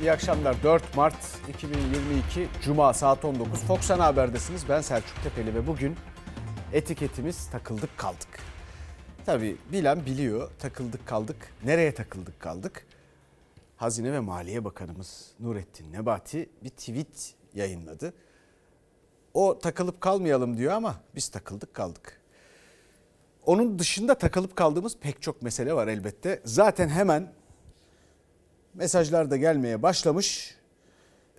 [0.00, 0.62] İyi akşamlar.
[0.62, 4.68] 4 Mart 2022 Cuma saat 19 Fox Ana Haber'desiniz.
[4.68, 5.96] Ben Selçuk Tepeli ve bugün
[6.72, 8.28] etiketimiz takıldık kaldık.
[9.26, 11.36] Tabii bilen biliyor takıldık kaldık.
[11.64, 12.86] Nereye takıldık kaldık?
[13.76, 18.14] Hazine ve Maliye Bakanımız Nurettin Nebati bir tweet yayınladı.
[19.34, 22.20] O takılıp kalmayalım diyor ama biz takıldık kaldık.
[23.46, 26.42] Onun dışında takılıp kaldığımız pek çok mesele var elbette.
[26.44, 27.39] Zaten hemen
[28.74, 30.54] mesajlar da gelmeye başlamış.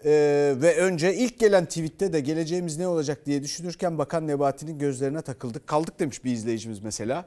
[0.06, 5.22] Ee, ve önce ilk gelen tweette de geleceğimiz ne olacak diye düşünürken Bakan Nebati'nin gözlerine
[5.22, 5.68] takıldık.
[5.68, 7.26] Kaldık demiş bir izleyicimiz mesela.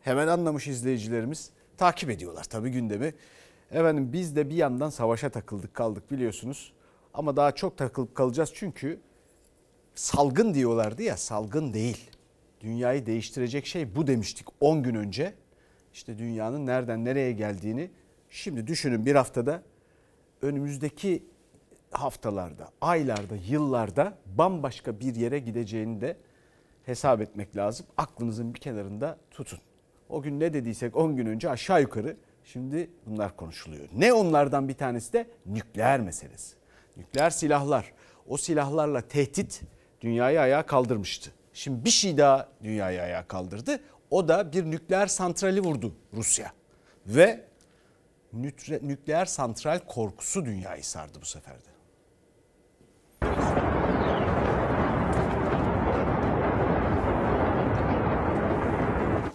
[0.00, 1.50] Hemen anlamış izleyicilerimiz.
[1.76, 3.14] Takip ediyorlar tabii gündemi.
[3.70, 6.72] Efendim biz de bir yandan savaşa takıldık kaldık biliyorsunuz.
[7.14, 9.00] Ama daha çok takılıp kalacağız çünkü
[9.94, 12.10] salgın diyorlardı ya salgın değil.
[12.60, 15.34] Dünyayı değiştirecek şey bu demiştik 10 gün önce.
[15.92, 17.90] İşte dünyanın nereden nereye geldiğini
[18.30, 19.62] şimdi düşünün bir haftada
[20.42, 21.24] önümüzdeki
[21.90, 26.16] haftalarda, aylarda, yıllarda bambaşka bir yere gideceğini de
[26.82, 27.86] hesap etmek lazım.
[27.96, 29.58] Aklınızın bir kenarında tutun.
[30.08, 33.88] O gün ne dediysek 10 gün önce aşağı yukarı şimdi bunlar konuşuluyor.
[33.96, 36.56] Ne onlardan bir tanesi de nükleer meselesi.
[36.96, 37.92] Nükleer silahlar.
[38.26, 39.62] O silahlarla tehdit
[40.00, 41.30] dünyayı ayağa kaldırmıştı.
[41.52, 43.80] Şimdi bir şey daha dünyayı ayağa kaldırdı.
[44.10, 46.52] O da bir nükleer santrali vurdu Rusya.
[47.06, 47.47] Ve
[48.32, 51.78] nükleer santral korkusu dünyayı sardı bu sefer de.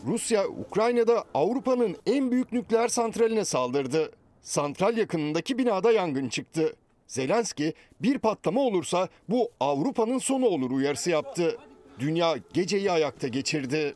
[0.06, 4.12] Rusya, Ukrayna'da Avrupa'nın en büyük nükleer santraline saldırdı.
[4.42, 6.76] Santral yakınındaki binada yangın çıktı.
[7.08, 11.58] Zelenski bir patlama olursa bu Avrupa'nın sonu olur uyarısı yaptı.
[12.00, 13.96] Dünya geceyi ayakta geçirdi.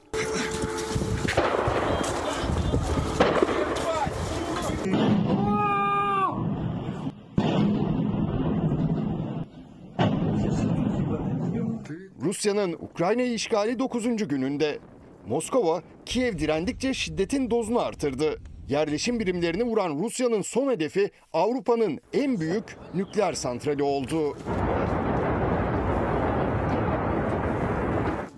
[12.27, 14.27] Rusya'nın Ukrayna'yı işgali 9.
[14.27, 14.79] gününde.
[15.27, 18.39] Moskova, Kiev direndikçe şiddetin dozunu artırdı.
[18.69, 24.37] Yerleşim birimlerini vuran Rusya'nın son hedefi Avrupa'nın en büyük nükleer santrali oldu.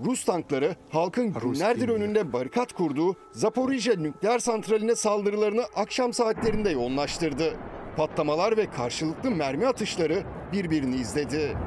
[0.06, 7.54] Rus tankları halkın günlerdir önünde barikat kurduğu Zaporijye nükleer santraline saldırılarını akşam saatlerinde yoğunlaştırdı.
[7.98, 10.24] Patlamalar ve karşılıklı mermi atışları
[10.54, 11.58] birbirini izledi.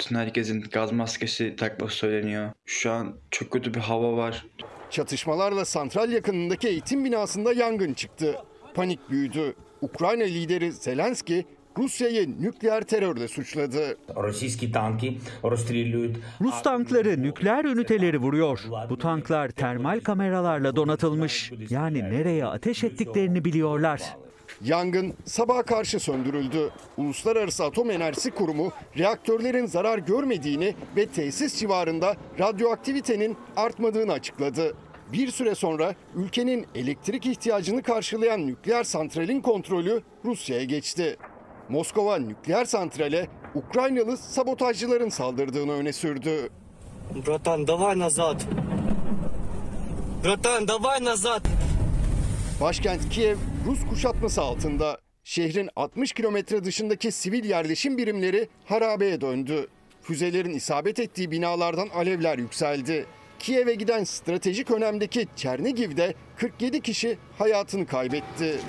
[0.00, 2.50] Bütün herkesin gaz maskesi takması söyleniyor.
[2.66, 4.46] Şu an çok kötü bir hava var.
[4.90, 8.36] Çatışmalarla santral yakınındaki eğitim binasında yangın çıktı.
[8.74, 9.54] Panik büyüdü.
[9.80, 11.46] Ukrayna lideri Zelenski
[11.78, 13.98] Rusya'yı nükleer terörle suçladı.
[16.40, 18.60] Rus tankları nükleer üniteleri vuruyor.
[18.90, 21.52] Bu tanklar termal kameralarla donatılmış.
[21.70, 24.16] Yani nereye ateş ettiklerini biliyorlar.
[24.63, 26.71] Yangın sabaha karşı söndürüldü.
[26.97, 34.75] Uluslararası Atom Enerjisi Kurumu reaktörlerin zarar görmediğini ve tesis civarında radyoaktivitenin artmadığını açıkladı.
[35.13, 41.17] Bir süre sonra ülkenin elektrik ihtiyacını karşılayan nükleer santralin kontrolü Rusya'ya geçti.
[41.69, 46.49] Moskova nükleer santrale Ukraynalı sabotajcıların saldırdığını öne sürdü.
[47.27, 48.41] Братан, давай назад.
[50.23, 51.41] Братан, давай назад.
[52.60, 54.98] Başkent Kiev Rus kuşatması altında.
[55.24, 59.66] Şehrin 60 kilometre dışındaki sivil yerleşim birimleri harabeye döndü.
[60.02, 63.06] Füzelerin isabet ettiği binalardan alevler yükseldi.
[63.38, 68.60] Kiev'e giden stratejik önemdeki Çernigiv'de 47 kişi hayatını kaybetti.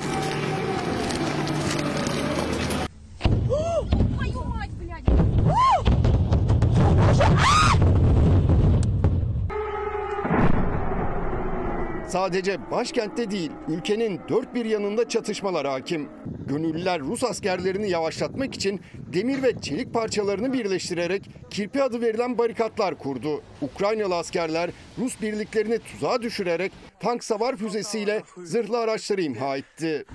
[12.11, 16.09] Sadece başkentte değil, ülkenin dört bir yanında çatışmalar hakim.
[16.47, 23.41] Gönüllüler Rus askerlerini yavaşlatmak için demir ve çelik parçalarını birleştirerek kirpi adı verilen barikatlar kurdu.
[23.61, 30.05] Ukraynalı askerler Rus birliklerini tuzağa düşürerek tank savar füzesiyle zırhlı araçları imha etti.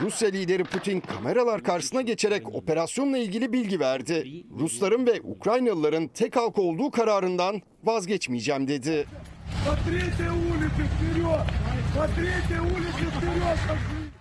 [0.00, 4.44] Rusya lideri Putin kameralar karşısına geçerek operasyonla ilgili bilgi verdi.
[4.58, 9.06] Rusların ve Ukraynalıların tek halk olduğu kararından vazgeçmeyeceğim dedi.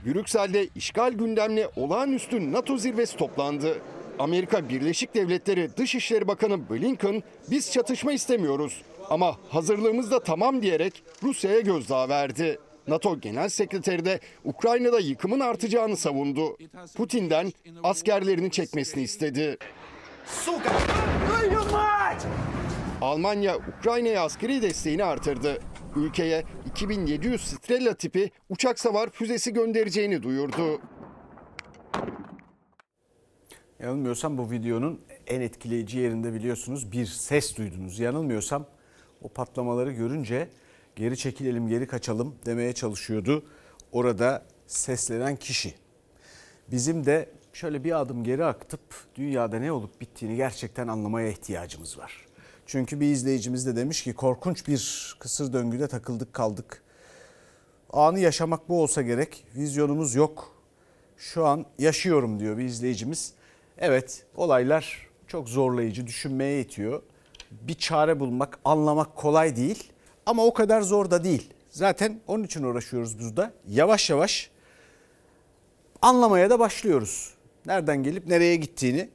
[0.06, 3.78] Brüksel'de işgal gündemli olağanüstü NATO zirvesi toplandı.
[4.20, 11.60] Amerika Birleşik Devletleri Dışişleri Bakanı Blinken biz çatışma istemiyoruz ama hazırlığımız da tamam diyerek Rusya'ya
[11.60, 12.60] gözdağı verdi.
[12.88, 16.58] NATO Genel Sekreteri de Ukrayna'da yıkımın artacağını savundu.
[16.96, 17.52] Putin'den
[17.84, 19.58] askerlerini çekmesini istedi.
[23.02, 25.60] Almanya Ukrayna'ya askeri desteğini artırdı.
[25.96, 30.82] Ülkeye 2700 Strela tipi uçak savar füzesi göndereceğini duyurdu.
[33.80, 38.00] Yanılmıyorsam bu videonun en etkileyici yerinde biliyorsunuz bir ses duydunuz.
[38.00, 38.66] Yanılmıyorsam
[39.22, 40.50] o patlamaları görünce
[40.96, 43.46] geri çekilelim, geri kaçalım demeye çalışıyordu.
[43.92, 45.74] Orada seslenen kişi.
[46.72, 48.82] Bizim de şöyle bir adım geri akıtıp
[49.16, 52.26] dünyada ne olup bittiğini gerçekten anlamaya ihtiyacımız var.
[52.66, 56.84] Çünkü bir izleyicimiz de demiş ki korkunç bir kısır döngüde takıldık kaldık.
[57.94, 59.46] Anı yaşamak bu olsa gerek.
[59.56, 60.56] Vizyonumuz yok.
[61.18, 63.34] Şu an yaşıyorum diyor bir izleyicimiz.
[63.78, 67.02] Evet olaylar çok zorlayıcı, düşünmeye itiyor.
[67.52, 69.93] Bir çare bulmak, anlamak kolay değil
[70.26, 71.54] ama o kadar zor da değil.
[71.70, 73.52] Zaten onun için uğraşıyoruz biz de.
[73.68, 74.52] Yavaş yavaş
[76.02, 77.34] anlamaya da başlıyoruz.
[77.66, 79.10] Nereden gelip nereye gittiğini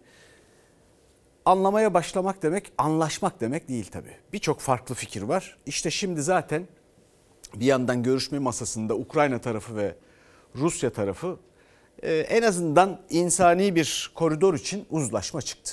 [1.44, 4.16] anlamaya başlamak demek anlaşmak demek değil tabii.
[4.32, 5.58] Birçok farklı fikir var.
[5.66, 6.66] İşte şimdi zaten
[7.54, 9.94] bir yandan görüşme masasında Ukrayna tarafı ve
[10.54, 11.38] Rusya tarafı
[12.02, 15.72] e, en azından insani bir koridor için uzlaşma çıktı.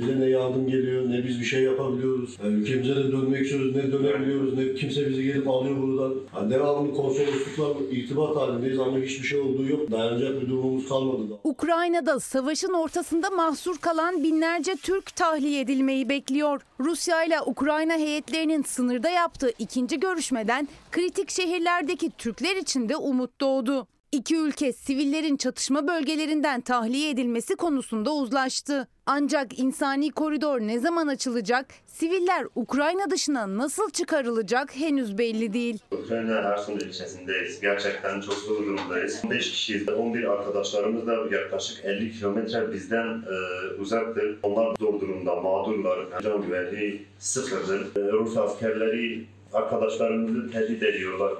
[0.00, 2.36] Bize ne yardım geliyor, ne biz bir şey yapabiliyoruz.
[2.44, 6.14] Yani ülkemize de dönmek istiyoruz, ne dönebiliyoruz, ne kimse bizi gelip alıyor buradan.
[6.36, 9.90] Yani devamlı konsoloslukla irtibat halindeyiz ama hiçbir şey olduğu yok.
[9.90, 11.34] Dayanacak bir durumumuz kalmadı da.
[11.44, 16.60] Ukrayna'da savaşın ortasında mahsur kalan binlerce Türk tahliye edilmeyi bekliyor.
[16.80, 23.86] Rusya ile Ukrayna heyetlerinin sınırda yaptığı ikinci görüşmeden kritik şehirlerdeki Türkler için de umut doğdu.
[24.12, 28.88] İki ülke sivillerin çatışma bölgelerinden tahliye edilmesi konusunda uzlaştı.
[29.06, 35.78] Ancak insani koridor ne zaman açılacak, siviller Ukrayna dışına nasıl çıkarılacak henüz belli değil.
[35.90, 37.60] Ukrayna Ersun ilçesindeyiz.
[37.60, 39.22] Gerçekten çok zor durumdayız.
[39.30, 39.88] 5 kişiyiz.
[39.88, 44.38] 11 arkadaşlarımız da yaklaşık 50 kilometre bizden e, uzaktır.
[44.42, 45.98] Onlar zor durumda, mağdurlar.
[46.22, 47.96] Can güvenliği sıfırdır.
[47.96, 51.32] E, Rus askerleri arkadaşlarımızı tehdit ediyorlar.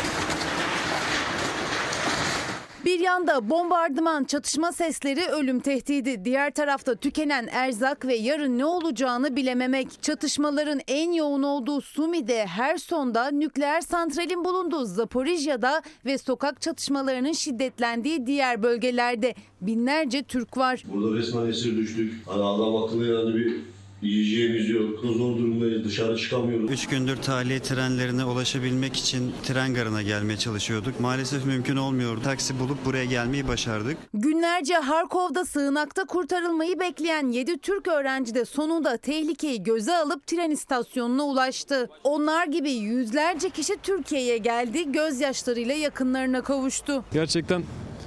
[2.84, 6.24] Bir yanda bombardıman, çatışma sesleri, ölüm tehdidi.
[6.24, 10.02] Diğer tarafta tükenen erzak ve yarın ne olacağını bilememek.
[10.02, 18.62] Çatışmaların en yoğun olduğu Sumi'de, Herson'da, nükleer santralin bulunduğu Zaporijya'da ve sokak çatışmalarının şiddetlendiği diğer
[18.62, 20.84] bölgelerde binlerce Türk var.
[20.92, 22.14] Burada resmen esir düştük.
[22.26, 23.56] Hani adam akıllı yani bir
[24.02, 25.00] yiyeceğimiz yok.
[25.00, 26.70] Zor durumdayız, dışarı çıkamıyoruz.
[26.70, 31.00] 3 gündür tahliye trenlerine ulaşabilmek için tren garına gelmeye çalışıyorduk.
[31.00, 32.20] Maalesef mümkün olmuyordu.
[32.24, 33.96] Taksi bulup buraya gelmeyi başardık.
[34.14, 41.22] Günlerce Harkov'da sığınakta kurtarılmayı bekleyen 7 Türk öğrenci de sonunda tehlikeyi göze alıp tren istasyonuna
[41.24, 41.88] ulaştı.
[42.04, 47.04] Onlar gibi yüzlerce kişi Türkiye'ye geldi, gözyaşlarıyla yakınlarına kavuştu.
[47.12, 47.62] Gerçekten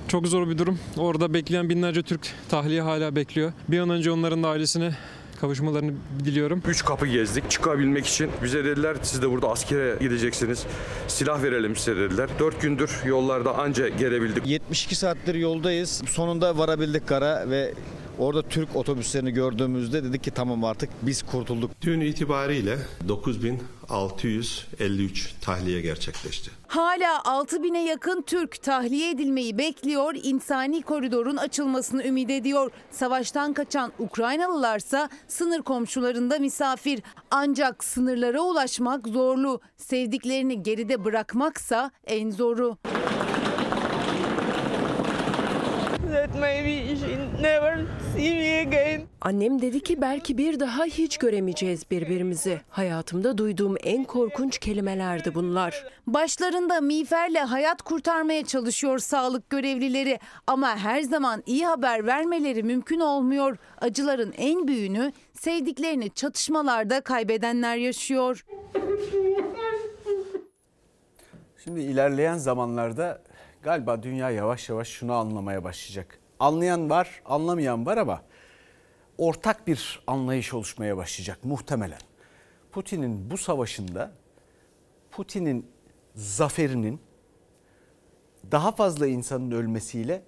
[0.07, 0.80] çok zor bir durum.
[0.98, 3.54] Orada bekleyen binlerce Türk tahliye hala bekliyor.
[3.69, 4.92] Bir an önce onların da ailesine
[5.44, 5.94] kavuşmalarını
[6.25, 6.62] diliyorum.
[6.68, 8.31] Üç kapı gezdik çıkabilmek için.
[8.44, 10.66] Bize dediler siz de burada askere gideceksiniz.
[11.07, 12.30] Silah verelim size dediler.
[12.40, 14.48] Dört gündür yollarda anca gelebildik.
[14.48, 16.01] 72 saattir yoldayız.
[16.07, 17.74] Sonunda varabildik kara ve
[18.19, 21.72] orada Türk otobüslerini gördüğümüzde dedik ki tamam artık biz kurtulduk.
[21.81, 22.78] Dün itibariyle
[23.94, 26.51] 9653 tahliye gerçekleşti.
[26.68, 32.71] Hala 6000'e yakın Türk tahliye edilmeyi bekliyor, insani koridorun açılmasını ümit ediyor.
[32.92, 37.02] Savaştan kaçan Ukraynalılarsa sınır komşularında misafir.
[37.31, 39.62] Ancak sınırlara ulaşmak zorlu.
[39.78, 42.78] Sevdiklerini geride bırakmaksa en zoru.
[49.21, 52.61] Annem dedi ki belki bir daha hiç göremeyeceğiz birbirimizi.
[52.69, 55.85] Hayatımda duyduğum en korkunç kelimelerdi bunlar.
[56.07, 63.57] Başlarında miğferle hayat kurtarmaya çalışıyor sağlık görevlileri ama her zaman iyi haber vermeleri mümkün olmuyor.
[63.81, 68.45] Acıların en büyüğünü sevdiklerini çatışmalarda kaybedenler yaşıyor.
[71.63, 73.21] Şimdi ilerleyen zamanlarda
[73.63, 76.19] galiba dünya yavaş yavaş şunu anlamaya başlayacak.
[76.39, 78.21] Anlayan var, anlamayan var ama
[79.17, 81.99] ortak bir anlayış oluşmaya başlayacak muhtemelen.
[82.71, 84.11] Putin'in bu savaşında
[85.11, 85.71] Putin'in
[86.15, 87.01] zaferinin
[88.51, 90.23] daha fazla insanın ölmesiyle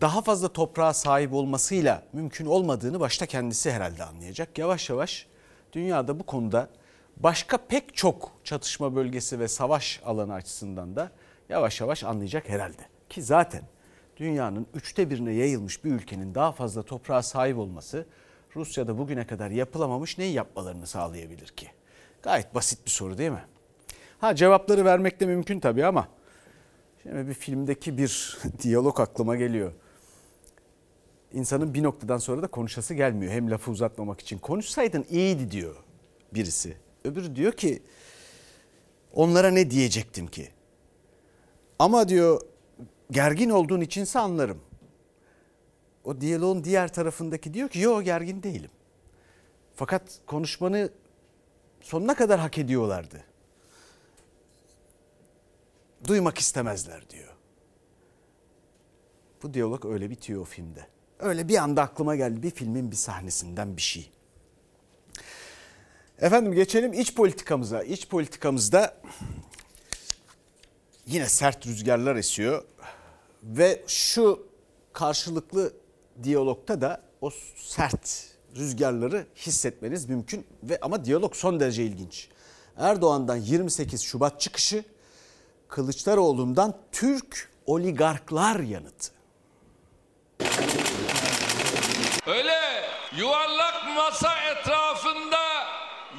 [0.00, 4.58] daha fazla toprağa sahip olmasıyla mümkün olmadığını başta kendisi herhalde anlayacak.
[4.58, 5.26] Yavaş yavaş
[5.72, 6.68] dünyada bu konuda
[7.16, 11.10] başka pek çok çatışma bölgesi ve savaş alanı açısından da
[11.50, 12.82] yavaş yavaş anlayacak herhalde.
[13.08, 13.62] Ki zaten
[14.16, 18.06] dünyanın üçte birine yayılmış bir ülkenin daha fazla toprağa sahip olması
[18.56, 21.68] Rusya'da bugüne kadar yapılamamış neyi yapmalarını sağlayabilir ki?
[22.22, 23.44] Gayet basit bir soru değil mi?
[24.18, 26.08] Ha cevapları vermek de mümkün tabii ama
[27.02, 29.72] şimdi bir filmdeki bir diyalog aklıma geliyor.
[31.32, 33.32] İnsanın bir noktadan sonra da konuşası gelmiyor.
[33.32, 34.38] Hem lafı uzatmamak için.
[34.38, 35.76] Konuşsaydın iyiydi diyor
[36.34, 36.76] birisi.
[37.04, 37.82] Öbürü diyor ki
[39.12, 40.48] onlara ne diyecektim ki?
[41.80, 42.40] Ama diyor
[43.10, 44.60] gergin olduğun içinse anlarım.
[46.04, 48.70] O diyaloğun diğer tarafındaki diyor ki yok gergin değilim.
[49.74, 50.90] Fakat konuşmanı
[51.80, 53.24] sonuna kadar hak ediyorlardı.
[56.06, 57.34] Duymak istemezler diyor.
[59.42, 60.86] Bu diyalog öyle bitiyor o filmde.
[61.18, 64.10] Öyle bir anda aklıma geldi bir filmin bir sahnesinden bir şey.
[66.18, 67.82] Efendim geçelim iç politikamıza.
[67.82, 69.00] İç politikamızda
[71.10, 72.64] yine sert rüzgarlar esiyor
[73.42, 74.46] ve şu
[74.92, 75.72] karşılıklı
[76.22, 78.24] diyalogta da o sert
[78.56, 82.28] rüzgarları hissetmeniz mümkün ve ama diyalog son derece ilginç.
[82.76, 84.84] Erdoğan'dan 28 Şubat çıkışı,
[85.68, 89.12] Kılıçdaroğlu'ndan Türk oligarklar yanıtı.
[92.26, 92.60] Öyle
[93.16, 95.40] yuvarlak masa etrafında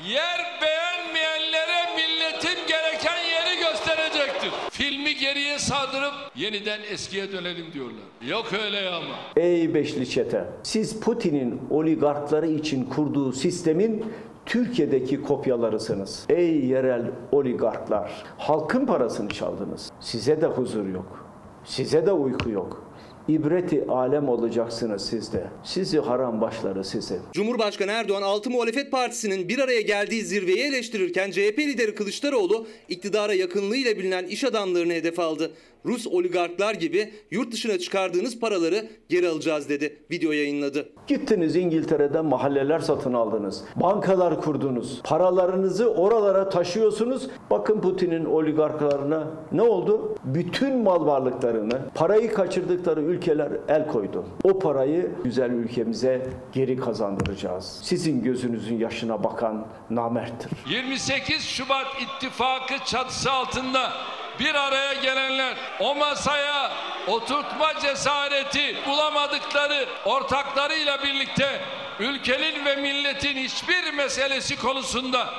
[0.07, 4.51] yer beğenmeyenlere milletin gereken yeri gösterecektir.
[4.71, 6.13] Filmi geriye sardırıp
[6.53, 8.03] yeniden eskiye dönelim diyorlar.
[8.27, 9.15] Yok öyle ama.
[9.35, 14.05] Ey beşli çete, siz Putin'in oligarkları için kurduğu sistemin
[14.45, 16.25] Türkiye'deki kopyalarısınız.
[16.29, 19.91] Ey yerel oligarklar, halkın parasını çaldınız.
[19.99, 21.25] Size de huzur yok.
[21.65, 22.91] Size de uyku yok.
[23.27, 25.47] İbreti alem olacaksınız siz de.
[25.63, 27.19] Sizi haram başları sizi.
[27.33, 33.97] Cumhurbaşkanı Erdoğan 6 muhalefet partisinin bir araya geldiği zirveyi eleştirirken CHP lideri Kılıçdaroğlu iktidara yakınlığıyla
[33.97, 35.51] bilinen iş adamlarını hedef aldı.
[35.85, 39.97] Rus oligarklar gibi yurt dışına çıkardığınız paraları geri alacağız dedi.
[40.11, 40.89] Video yayınladı.
[41.07, 43.63] Gittiniz İngiltere'de mahalleler satın aldınız.
[43.75, 45.01] Bankalar kurdunuz.
[45.03, 47.27] Paralarınızı oralara taşıyorsunuz.
[47.49, 50.15] Bakın Putin'in oligarklarına ne oldu?
[50.23, 54.25] Bütün mal varlıklarını, parayı kaçırdıkları ülkeler el koydu.
[54.43, 57.79] O parayı güzel ülkemize geri kazandıracağız.
[57.83, 60.51] Sizin gözünüzün yaşına bakan namerttir.
[60.69, 63.91] 28 Şubat ittifakı çatısı altında
[64.39, 66.71] bir araya gelenler o masaya
[67.07, 71.61] oturtma cesareti bulamadıkları ortaklarıyla birlikte
[71.99, 75.33] ülkenin ve milletin hiçbir meselesi konusunda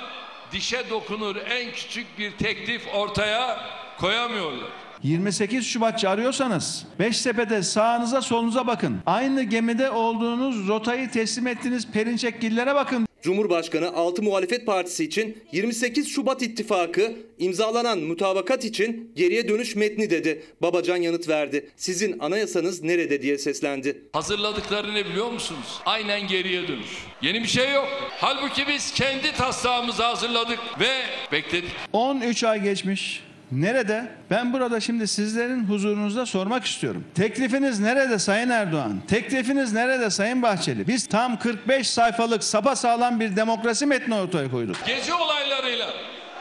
[0.52, 3.60] dişe dokunur en küçük bir teklif ortaya
[3.98, 4.68] koyamıyorlar.
[5.02, 9.00] 28 Şubatçı arıyorsanız Beştepe'de sağınıza solunuza bakın.
[9.06, 13.06] Aynı gemide olduğunuz rotayı teslim ettiğiniz Perinçekgillere bakın.
[13.22, 20.42] Cumhurbaşkanı 6 muhalefet partisi için 28 Şubat ittifakı imzalanan mutabakat için geriye dönüş metni dedi.
[20.62, 21.70] Babacan yanıt verdi.
[21.76, 24.02] Sizin anayasanız nerede diye seslendi.
[24.12, 25.80] Hazırladıklarını biliyor musunuz?
[25.86, 26.88] Aynen geriye dönüş.
[27.22, 27.88] Yeni bir şey yok.
[28.10, 30.90] Halbuki biz kendi taslağımızı hazırladık ve
[31.32, 31.70] bekledik.
[31.92, 33.22] 13 ay geçmiş.
[33.52, 34.06] Nerede?
[34.30, 37.04] Ben burada şimdi sizlerin huzurunuzda sormak istiyorum.
[37.14, 39.02] Teklifiniz nerede Sayın Erdoğan?
[39.08, 40.88] Teklifiniz nerede Sayın Bahçeli?
[40.88, 44.76] Biz tam 45 sayfalık sapasağlam bir demokrasi metni ortaya koyduk.
[44.86, 45.90] Gece olaylarıyla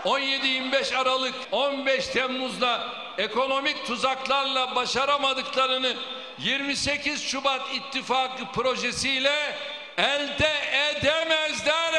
[0.05, 2.79] 17-25 Aralık 15 Temmuz'da
[3.17, 5.93] ekonomik tuzaklarla başaramadıklarını
[6.39, 9.35] 28 Şubat ittifakı projesiyle
[9.97, 10.51] elde
[10.91, 11.93] edemezler,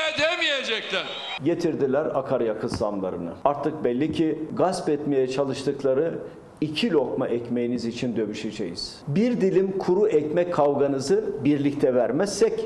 [0.93, 1.45] edemeyecekler.
[1.45, 3.33] Getirdiler akaryakıt zamlarını.
[3.45, 6.19] Artık belli ki gasp etmeye çalıştıkları
[6.61, 8.97] iki lokma ekmeğiniz için dövüşeceğiz.
[9.09, 12.61] Bir dilim kuru ekmek kavganızı birlikte vermezsek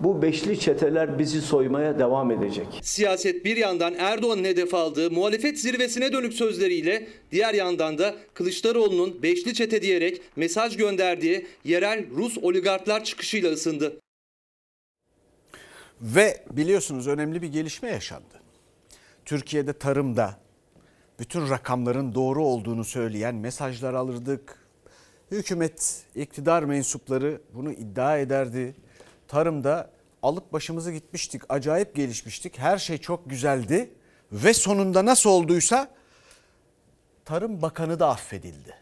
[0.00, 2.66] bu beşli çeteler bizi soymaya devam edecek.
[2.82, 9.54] Siyaset bir yandan Erdoğan'ın hedef aldığı muhalefet zirvesine dönük sözleriyle diğer yandan da Kılıçdaroğlu'nun beşli
[9.54, 14.00] çete diyerek mesaj gönderdiği yerel Rus oligarklar çıkışıyla ısındı.
[16.00, 18.40] Ve biliyorsunuz önemli bir gelişme yaşandı.
[19.24, 20.36] Türkiye'de tarımda
[21.18, 24.58] bütün rakamların doğru olduğunu söyleyen mesajlar alırdık.
[25.30, 28.74] Hükümet, iktidar mensupları bunu iddia ederdi.
[29.28, 29.90] Tarımda
[30.22, 32.58] alıp başımızı gitmiştik, acayip gelişmiştik.
[32.58, 33.90] Her şey çok güzeldi
[34.32, 35.90] ve sonunda nasıl olduysa
[37.24, 38.79] Tarım Bakanı da affedildi.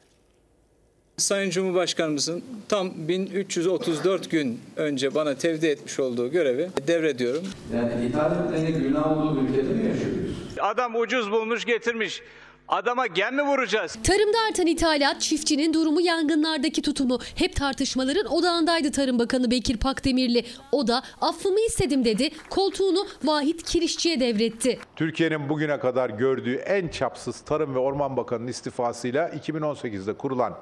[1.19, 7.43] Sayın Cumhurbaşkanımızın tam 1334 gün önce bana tevdi etmiş olduğu görevi devrediyorum.
[7.75, 10.37] Yani ithal etmenin günah olduğu ülkede mi yaşıyoruz?
[10.61, 12.23] Adam ucuz bulmuş getirmiş.
[12.69, 13.97] Adama gem mi vuracağız?
[14.03, 20.45] Tarımda artan ithalat, çiftçinin durumu, yangınlardaki tutumu hep tartışmaların odağındaydı Tarım Bakanı Bekir Pakdemirli.
[20.73, 24.79] O da affımı istedim dedi, koltuğunu Vahit Kirişçi'ye devretti.
[24.97, 30.55] Türkiye'nin bugüne kadar gördüğü en çapsız Tarım ve Orman Bakanı'nın istifasıyla 2018'de kurulan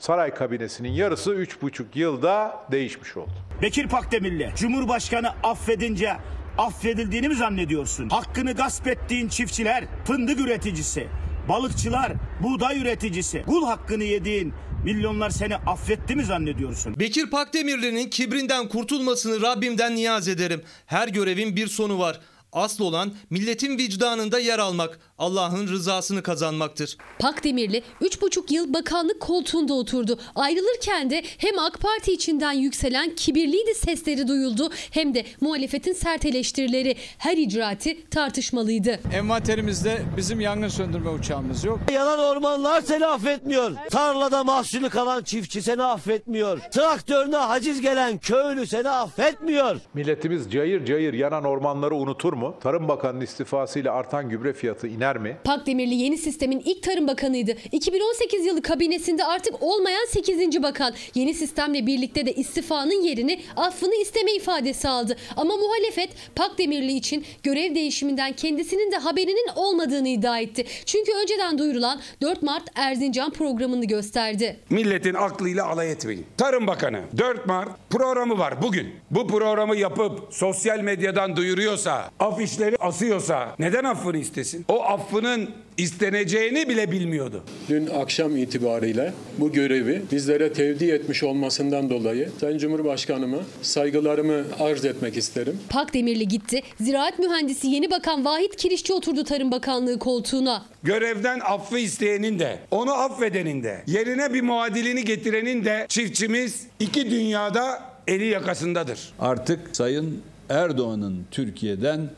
[0.00, 3.32] saray kabinesinin yarısı 3,5 yılda değişmiş oldu.
[3.62, 6.16] Bekir Pakdemirli Cumhurbaşkanı affedince
[6.58, 8.08] affedildiğini mi zannediyorsun?
[8.08, 11.08] Hakkını gasp ettiğin çiftçiler, fındık üreticisi,
[11.48, 14.54] balıkçılar, buğday üreticisi, kul hakkını yediğin
[14.84, 17.00] milyonlar seni affetti mi zannediyorsun?
[17.00, 20.62] Bekir Pakdemirli'nin kibrinden kurtulmasını Rabbimden niyaz ederim.
[20.86, 22.20] Her görevin bir sonu var.
[22.52, 26.96] Asıl olan milletin vicdanında yer almak, Allah'ın rızasını kazanmaktır.
[27.18, 30.18] Pakdemirli 3,5 yıl bakanlık koltuğunda oturdu.
[30.34, 36.96] Ayrılırken de hem AK Parti içinden yükselen kibirliydi sesleri duyuldu hem de muhalefetin sert eleştirileri.
[37.18, 39.00] Her icraati tartışmalıydı.
[39.14, 41.78] Envanterimizde bizim yangın söndürme uçağımız yok.
[41.92, 43.72] Yanan ormanlar seni affetmiyor.
[43.90, 46.58] Tarlada mahsulü kalan çiftçi seni affetmiyor.
[46.58, 49.76] Traktörüne haciz gelen köylü seni affetmiyor.
[49.94, 52.39] Milletimiz cayır cayır yanan ormanları unutur mu?
[52.60, 55.36] Tarım Bakanı'nın istifasıyla artan gübre fiyatı iner mi?
[55.44, 57.54] Pakdemirli yeni sistemin ilk tarım bakanıydı.
[57.72, 60.62] 2018 yılı kabinesinde artık olmayan 8.
[60.62, 60.94] bakan.
[61.14, 65.16] Yeni sistemle birlikte de istifanın yerini affını isteme ifadesi aldı.
[65.36, 70.64] Ama muhalefet Pakdemirli için görev değişiminden kendisinin de haberinin olmadığını iddia etti.
[70.86, 74.60] Çünkü önceden duyurulan 4 Mart Erzincan programını gösterdi.
[74.70, 76.26] Milletin aklıyla alay etmeyin.
[76.36, 78.94] Tarım Bakanı 4 Mart programı var bugün.
[79.10, 84.64] Bu programı yapıp sosyal medyadan duyuruyorsa, afişleri asıyorsa neden affını istesin?
[84.68, 87.42] O affının isteneceğini bile bilmiyordu.
[87.68, 95.16] Dün akşam itibariyle bu görevi bizlere tevdi etmiş olmasından dolayı Sayın Cumhurbaşkanıma saygılarımı arz etmek
[95.16, 95.58] isterim.
[95.68, 96.62] Pakdemirli gitti.
[96.80, 100.64] Ziraat mühendisi yeni bakan Vahit Kirişçi oturdu Tarım Bakanlığı koltuğuna.
[100.82, 107.82] Görevden affı isteyenin de, onu affedenin de, yerine bir muadilini getirenin de çiftçimiz iki dünyada
[108.06, 109.12] eli yakasındadır.
[109.18, 112.10] Artık Sayın Erdoğan'ın Türkiye'den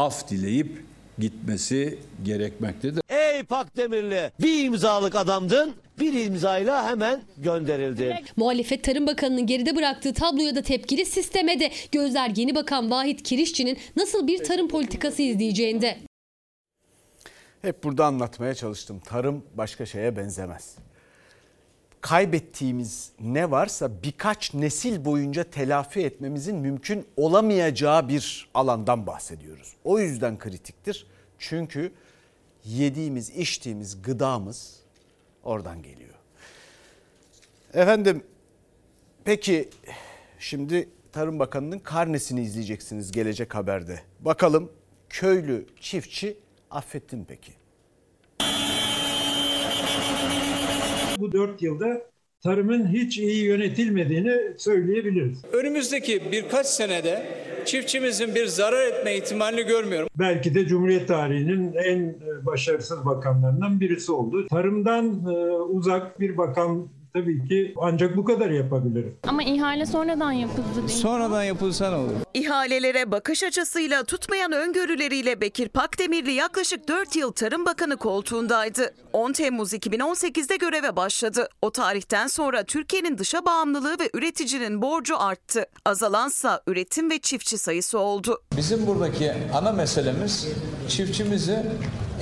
[0.00, 0.84] af dileyip
[1.18, 3.02] gitmesi gerekmektedir.
[3.08, 8.14] Ey Pakdemirli bir imzalık adamdın bir imzayla hemen gönderildin.
[8.36, 13.78] Muhalefet Tarım Bakanı'nın geride bıraktığı tabloya da tepkili sisteme de gözler yeni bakan Vahit Kirişçi'nin
[13.96, 15.96] nasıl bir tarım politikası izleyeceğinde.
[17.62, 19.00] Hep burada anlatmaya çalıştım.
[19.04, 20.76] Tarım başka şeye benzemez.
[22.00, 29.76] Kaybettiğimiz ne varsa birkaç nesil boyunca telafi etmemizin mümkün olamayacağı bir alandan bahsediyoruz.
[29.84, 31.06] O yüzden kritiktir.
[31.38, 31.92] Çünkü
[32.64, 34.80] yediğimiz, içtiğimiz gıdamız
[35.42, 36.14] oradan geliyor.
[37.74, 38.24] Efendim
[39.24, 39.68] peki
[40.38, 44.00] şimdi Tarım Bakanı'nın karnesini izleyeceksiniz gelecek haberde.
[44.20, 44.72] Bakalım
[45.08, 46.36] köylü çiftçi
[46.70, 47.59] affetti mi peki?
[51.20, 52.02] Bu dört yılda
[52.42, 55.44] tarımın hiç iyi yönetilmediğini söyleyebiliriz.
[55.52, 57.26] Önümüzdeki birkaç senede
[57.64, 60.08] çiftçimizin bir zarar etme ihtimalini görmüyorum.
[60.18, 64.46] Belki de Cumhuriyet tarihinin en başarısız bakanlarından birisi oldu.
[64.50, 69.04] Tarımdan e, uzak bir bakan tabii ki ancak bu kadar yapabilir.
[69.28, 70.90] Ama ihale sonradan yapıldı değil mi?
[70.90, 72.10] Sonradan yapılsa ne olur?
[72.34, 78.94] İhalelere bakış açısıyla tutmayan öngörüleriyle Bekir Pakdemirli yaklaşık 4 yıl Tarım Bakanı koltuğundaydı.
[79.12, 81.48] 10 Temmuz 2018'de göreve başladı.
[81.62, 85.66] O tarihten sonra Türkiye'nin dışa bağımlılığı ve üreticinin borcu arttı.
[85.84, 88.42] Azalansa üretim ve çiftçi sayısı oldu.
[88.56, 90.48] Bizim buradaki ana meselemiz
[90.88, 91.62] çiftçimizi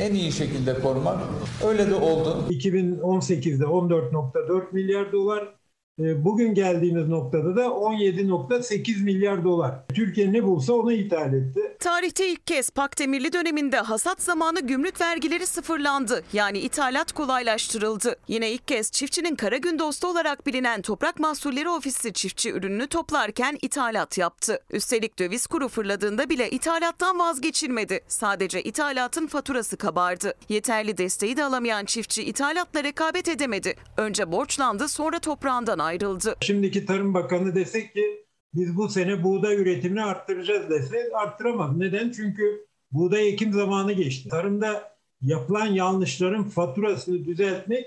[0.01, 1.19] en iyi şekilde korumak.
[1.67, 2.45] Öyle de oldu.
[2.51, 5.58] 2018'de 14.4 milyar dolar,
[5.99, 9.75] bugün geldiğimiz noktada da 17.8 milyar dolar.
[9.95, 11.61] Türkiye ne bulsa onu ithal etti.
[11.81, 16.23] Tarihte ilk kez Pakdemirli döneminde hasat zamanı gümrük vergileri sıfırlandı.
[16.33, 18.17] Yani ithalat kolaylaştırıldı.
[18.29, 23.59] Yine ilk kez çiftçinin kara gün dostu olarak bilinen Toprak Mahsulleri Ofisi çiftçi ürününü toplarken
[23.63, 24.61] ithalat yaptı.
[24.71, 28.01] Üstelik döviz kuru fırladığında bile ithalattan vazgeçilmedi.
[28.09, 30.35] Sadece ithalatın faturası kabardı.
[30.49, 33.75] Yeterli desteği de alamayan çiftçi ithalatla rekabet edemedi.
[33.97, 35.88] Önce borçlandı sonra toprağından.
[36.41, 38.25] Şimdiki Tarım Bakanı desek ki
[38.55, 41.77] biz bu sene buğday üretimini arttıracağız dese arttıramaz.
[41.77, 42.13] Neden?
[42.17, 44.29] Çünkü buğday ekim zamanı geçti.
[44.29, 47.87] Tarımda yapılan yanlışların faturasını düzeltmek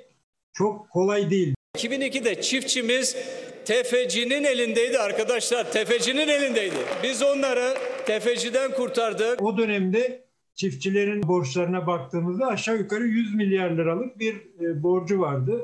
[0.53, 1.53] çok kolay değil.
[1.77, 3.17] 2002'de çiftçimiz
[3.65, 5.71] tefecinin elindeydi arkadaşlar.
[5.71, 6.75] Tefecinin elindeydi.
[7.03, 9.41] Biz onları tefeciden kurtardık.
[9.41, 10.23] O dönemde
[10.55, 15.61] çiftçilerin borçlarına baktığımızda aşağı yukarı 100 milyar liralık bir e, borcu vardı.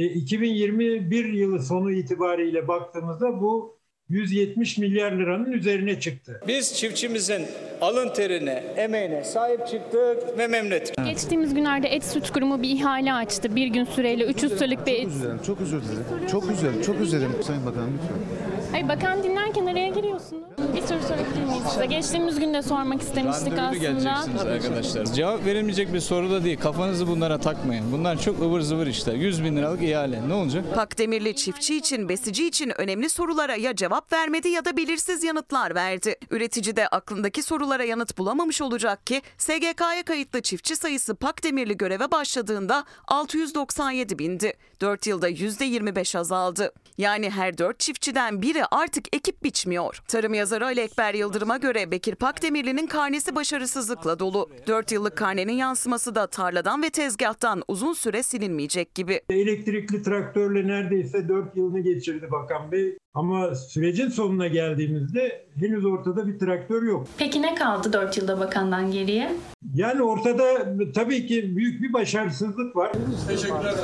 [0.00, 6.40] E, 2021 yılı sonu itibariyle baktığımızda bu 170 milyar liranın üzerine çıktı.
[6.48, 7.42] Biz çiftçimizin
[7.80, 10.94] alın terine, emeğine sahip çıktık ve memnun ettik.
[11.04, 13.56] Geçtiğimiz günlerde Et Süt Kurumu bir ihale açtı.
[13.56, 15.08] Bir gün süreyle 300 liralık bir et.
[15.46, 16.26] Çok özür dilerim.
[16.30, 16.82] Çok özür dilerim.
[16.82, 18.74] Çok özür dilerim Sayın Bakanım lütfen.
[18.74, 20.49] Ay bakan dinlerken araya giriyorsunuz.
[20.76, 21.86] Bir soru sorabilir miyiz size?
[21.86, 24.40] Geçtiğimiz gün de sormak istemiştik Randevulu aslında.
[24.42, 25.04] arkadaşlar.
[25.04, 26.58] Cevap verilmeyecek bir soru da değil.
[26.60, 27.92] Kafanızı bunlara takmayın.
[27.92, 29.14] Bunlar çok ıvır zıvır işler.
[29.14, 30.28] 100 bin liralık ihale.
[30.28, 30.64] Ne olacak?
[30.74, 36.16] Pakdemirli çiftçi için, besici için önemli sorulara ya cevap vermedi ya da belirsiz yanıtlar verdi.
[36.30, 42.84] Üretici de aklındaki sorulara yanıt bulamamış olacak ki SGK'ya kayıtlı çiftçi sayısı Pakdemirli göreve başladığında
[43.08, 44.52] 697 bindi.
[44.80, 46.72] 4 yılda %25 azaldı.
[46.98, 50.02] Yani her 4 çiftçiden biri artık ekip biçmiyor.
[50.08, 54.50] Tarım yazarı Ali Ekber Yıldırım'a göre Bekir Pakdemirli'nin karnesi başarısızlıkla dolu.
[54.66, 59.20] 4 yıllık karnenin yansıması da tarladan ve tezgahtan uzun süre silinmeyecek gibi.
[59.30, 62.98] Elektrikli traktörle neredeyse 4 yılını geçirdi Bakan Bey.
[63.14, 67.06] Ama sürecin sonuna geldiğimizde henüz ortada bir traktör yok.
[67.18, 69.32] Peki ne kaldı 4 yılda bakandan geriye?
[69.74, 72.92] Yani ortada tabii ki büyük bir başarısızlık var.
[73.28, 73.74] Teşekkürler.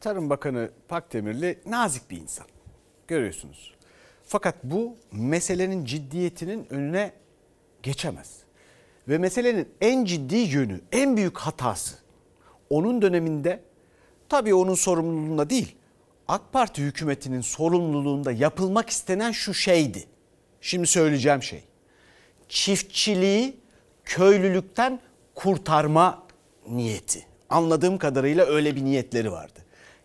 [0.00, 2.46] Tarım Bakanı Pakdemirli nazik bir insan.
[3.10, 3.74] Görüyorsunuz.
[4.26, 7.12] Fakat bu meselenin ciddiyetinin önüne
[7.82, 8.36] geçemez.
[9.08, 11.94] Ve meselenin en ciddi yönü, en büyük hatası
[12.70, 13.60] onun döneminde
[14.28, 15.76] tabii onun sorumluluğunda değil,
[16.28, 20.04] AK Parti hükümetinin sorumluluğunda yapılmak istenen şu şeydi.
[20.60, 21.64] Şimdi söyleyeceğim şey.
[22.48, 23.56] Çiftçiliği
[24.04, 25.00] köylülükten
[25.34, 26.26] kurtarma
[26.68, 27.26] niyeti.
[27.48, 29.60] Anladığım kadarıyla öyle bir niyetleri vardı.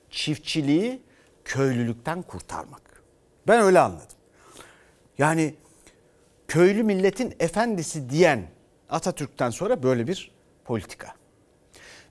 [0.09, 1.01] Çiftçiliği
[1.43, 2.85] köylülükten kurtarmak.
[3.47, 4.17] Ben öyle anladım.
[5.17, 5.53] Yani
[6.47, 8.47] köylü milletin efendisi diyen
[8.89, 10.31] Atatürk'ten sonra böyle bir
[10.65, 11.15] politika.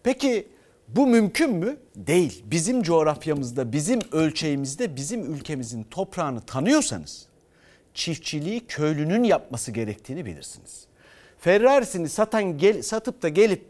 [0.02, 0.48] Peki
[0.88, 1.76] bu mümkün mü?
[1.96, 2.42] Değil.
[2.46, 7.26] Bizim coğrafyamızda, bizim ölçeğimizde, bizim ülkemizin toprağını tanıyorsanız
[7.94, 10.86] çiftçiliği köylünün yapması gerektiğini bilirsiniz.
[11.38, 13.64] Ferrari'sini satan gel, satıp da gelip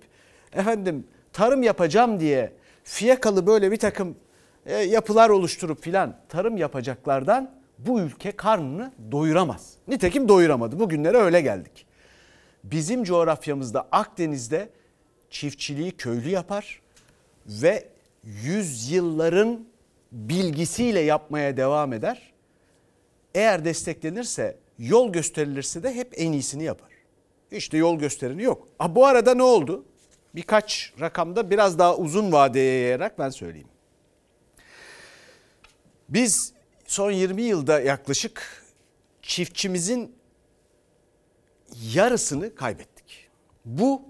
[0.53, 2.53] efendim tarım yapacağım diye
[2.85, 4.17] fiyakalı böyle bir takım
[4.67, 9.75] e, yapılar oluşturup filan tarım yapacaklardan bu ülke karnını doyuramaz.
[9.89, 10.79] Nitekim doyuramadı.
[10.79, 11.87] Bugünlere öyle geldik.
[12.65, 14.69] Bizim coğrafyamızda Akdeniz'de
[15.31, 16.81] çiftçiliği köylü yapar
[17.47, 17.89] ve
[18.25, 19.65] yüzyılların
[20.13, 22.33] bilgisiyle yapmaya devam eder.
[23.35, 26.89] Eğer desteklenirse, yol gösterilirse de hep en iyisini yapar.
[27.51, 28.69] İşte yol göstereni yok.
[28.79, 29.85] Ha, bu arada ne oldu?
[30.35, 33.69] Birkaç rakamda biraz daha uzun vadeye yayarak ben söyleyeyim.
[36.09, 36.53] Biz
[36.87, 38.65] son 20 yılda yaklaşık
[39.23, 40.17] çiftçimizin
[41.95, 43.29] yarısını kaybettik.
[43.65, 44.03] Bu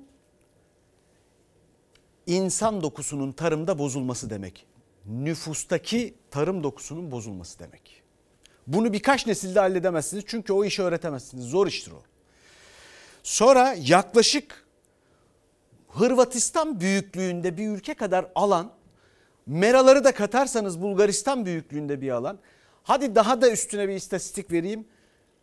[2.27, 4.67] insan dokusunun tarımda bozulması demek.
[5.07, 8.03] Nüfustaki tarım dokusunun bozulması demek.
[8.67, 11.45] Bunu birkaç nesilde halledemezsiniz çünkü o işi öğretemezsiniz.
[11.45, 12.03] Zor iştir o.
[13.23, 14.65] Sonra yaklaşık
[15.95, 18.73] Hırvatistan büyüklüğünde bir ülke kadar alan,
[19.47, 22.39] meraları da katarsanız Bulgaristan büyüklüğünde bir alan.
[22.83, 24.87] Hadi daha da üstüne bir istatistik vereyim.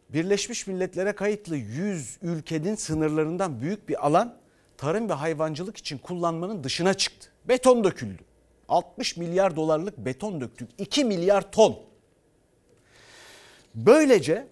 [0.10, 4.38] Birleşmiş Milletler'e kayıtlı 100 ülkenin sınırlarından büyük bir alan
[4.78, 7.30] tarım ve hayvancılık için kullanmanın dışına çıktı.
[7.46, 8.24] Beton döküldü.
[8.70, 10.70] 60 milyar dolarlık beton döktük.
[10.78, 11.80] 2 milyar ton.
[13.76, 14.48] Böylece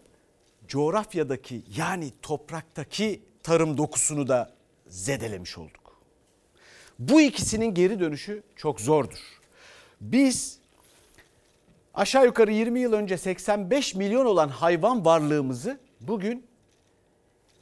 [0.68, 4.54] coğrafyadaki yani topraktaki tarım dokusunu da
[4.88, 6.02] zedelemiş olduk.
[7.00, 9.39] Bu ikisinin geri dönüşü çok zordur.
[10.02, 10.60] Biz
[11.94, 16.48] aşağı yukarı 20 yıl önce 85 milyon olan hayvan varlığımızı bugün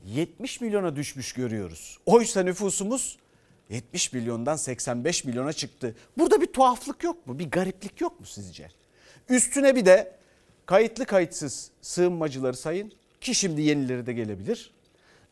[0.06, 1.98] 70 milyona düşmüş görüyoruz.
[2.06, 3.18] Oysa nüfusumuz
[3.70, 5.96] 70 milyondan 85 milyona çıktı.
[6.18, 7.40] Burada bir tuhaflık yok mu?
[7.40, 8.70] Bir gariplik yok mu sizce?
[9.30, 10.16] Üstüne bir de
[10.66, 14.72] kayıtlı kayıtsız sığınmacıları sayın ki şimdi yenileri de gelebilir.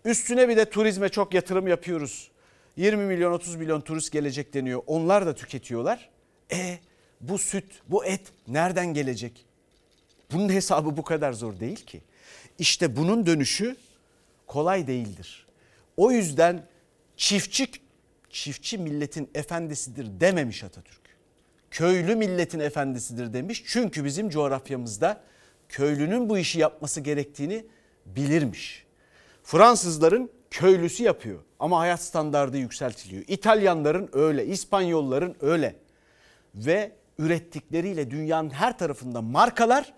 [0.05, 2.31] Üstüne bir de turizme çok yatırım yapıyoruz.
[2.77, 4.81] 20 milyon 30 milyon turist gelecek deniyor.
[4.87, 6.09] Onlar da tüketiyorlar.
[6.51, 6.79] E
[7.21, 9.45] bu süt, bu et nereden gelecek?
[10.31, 12.01] Bunun hesabı bu kadar zor değil ki.
[12.59, 13.75] İşte bunun dönüşü
[14.47, 15.45] kolay değildir.
[15.97, 16.65] O yüzden
[17.17, 17.67] çiftçi
[18.29, 21.01] çiftçi milletin efendisidir dememiş Atatürk.
[21.71, 23.63] Köylü milletin efendisidir demiş.
[23.67, 25.21] Çünkü bizim coğrafyamızda
[25.69, 27.65] köylünün bu işi yapması gerektiğini
[28.05, 28.85] bilirmiş.
[29.43, 33.23] Fransızların köylüsü yapıyor ama hayat standardı yükseltiliyor.
[33.27, 35.75] İtalyanların öyle, İspanyolların öyle.
[36.55, 39.93] Ve ürettikleriyle dünyanın her tarafında markalar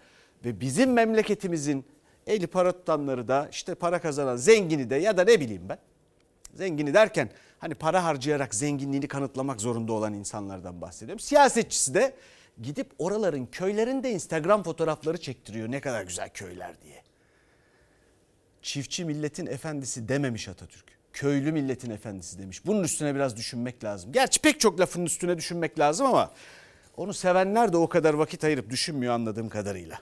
[0.45, 1.85] ve bizim memleketimizin
[2.27, 5.77] eli para tutanları da işte para kazanan zengini de ya da ne bileyim ben.
[6.53, 11.19] Zengini derken hani para harcayarak zenginliğini kanıtlamak zorunda olan insanlardan bahsediyorum.
[11.19, 12.13] Siyasetçisi de
[12.61, 17.03] gidip oraların köylerinde Instagram fotoğrafları çektiriyor ne kadar güzel köyler diye.
[18.61, 20.85] Çiftçi milletin efendisi dememiş Atatürk.
[21.13, 22.65] Köylü milletin efendisi demiş.
[22.65, 24.11] Bunun üstüne biraz düşünmek lazım.
[24.11, 26.33] Gerçi pek çok lafın üstüne düşünmek lazım ama
[26.97, 29.99] onu sevenler de o kadar vakit ayırıp düşünmüyor anladığım kadarıyla.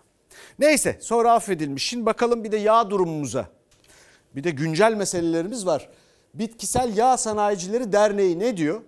[0.60, 1.84] Neyse sonra affedilmiş.
[1.84, 3.48] Şimdi bakalım bir de yağ durumumuza.
[4.36, 5.90] Bir de güncel meselelerimiz var.
[6.34, 8.82] Bitkisel Yağ Sanayicileri Derneği ne diyor?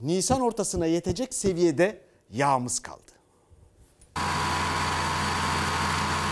[0.00, 3.02] Nisan ortasına yetecek seviyede yağımız kaldı.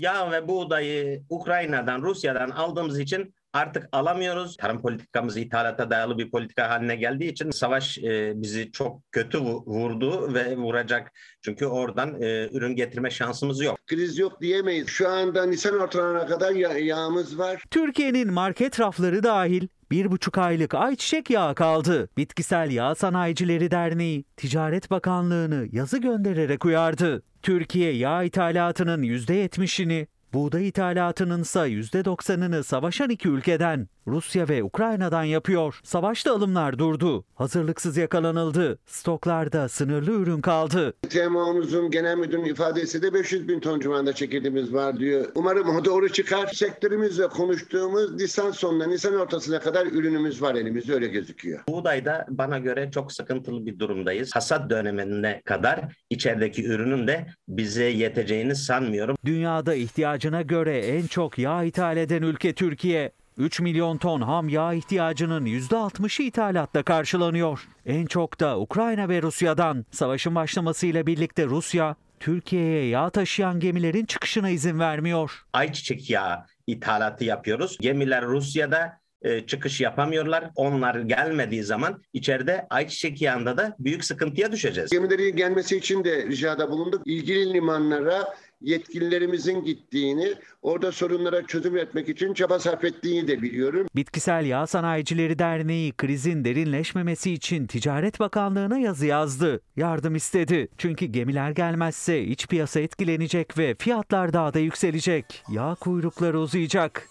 [0.02, 4.57] Yağ ve buğdayı Ukrayna'dan, Rusya'dan aldığımız için artık alamıyoruz.
[4.57, 9.64] Tarım politikamız ithalata dayalı bir politika haline geldiği için savaş e, bizi çok kötü vu-
[9.67, 11.12] vurdu ve vuracak.
[11.43, 13.79] Çünkü oradan e, ürün getirme şansımız yok.
[13.87, 14.88] Kriz yok diyemeyiz.
[14.88, 17.62] Şu anda Nisan ortalarına kadar ya- yağımız var.
[17.71, 22.09] Türkiye'nin market rafları dahil bir buçuk aylık ayçiçek yağı kaldı.
[22.17, 27.23] Bitkisel Yağ Sanayicileri Derneği Ticaret Bakanlığı'nı yazı göndererek uyardı.
[27.43, 35.81] Türkiye yağ ithalatının %70'ini, buğday ithalatının ise %90'ını savaşan iki ülkeden Rusya ve Ukrayna'dan yapıyor.
[35.85, 37.25] Savaşta alımlar durdu.
[37.35, 38.79] Hazırlıksız yakalanıldı.
[38.87, 40.93] Stoklarda sınırlı ürün kaldı.
[41.11, 45.25] TMO'muzun genel müdürünün ifadesi de 500 bin ton civarında çekirdeğimiz var diyor.
[45.35, 46.47] Umarım o doğru çıkar.
[46.47, 51.61] Sektörümüzle konuştuğumuz Nisan sonuna, Nisan ortasına kadar ürünümüz var elimizde öyle gözüküyor.
[51.69, 54.31] Buğdayda bana göre çok sıkıntılı bir durumdayız.
[54.35, 59.17] Hasat dönemine kadar içerideki ürünün de bize yeteceğini sanmıyorum.
[59.25, 63.12] Dünyada ihtiyacına göre en çok yağ ithal eden ülke Türkiye.
[63.38, 67.68] 3 milyon ton ham yağ ihtiyacının %60'ı ithalatla karşılanıyor.
[67.87, 69.87] En çok da Ukrayna ve Rusya'dan.
[69.90, 75.44] Savaşın başlamasıyla birlikte Rusya, Türkiye'ye yağ taşıyan gemilerin çıkışına izin vermiyor.
[75.53, 77.79] Ayçiçek yağı ithalatı yapıyoruz.
[77.81, 80.51] Gemiler Rusya'da e, çıkış yapamıyorlar.
[80.57, 84.90] Onlar gelmediği zaman içeride ayçiçek yağında da büyük sıkıntıya düşeceğiz.
[84.90, 87.03] Gemilerin gelmesi için de ricada bulunduk.
[87.07, 93.87] İlgili limanlara yetkililerimizin gittiğini, orada sorunlara çözüm üretmek için çaba sarf ettiğini de biliyorum.
[93.96, 99.61] Bitkisel Yağ Sanayicileri Derneği krizin derinleşmemesi için Ticaret Bakanlığı'na yazı yazdı.
[99.77, 100.68] Yardım istedi.
[100.79, 105.42] Çünkü gemiler gelmezse iç piyasa etkilenecek ve fiyatlar daha da yükselecek.
[105.48, 107.09] Yağ kuyrukları uzayacak.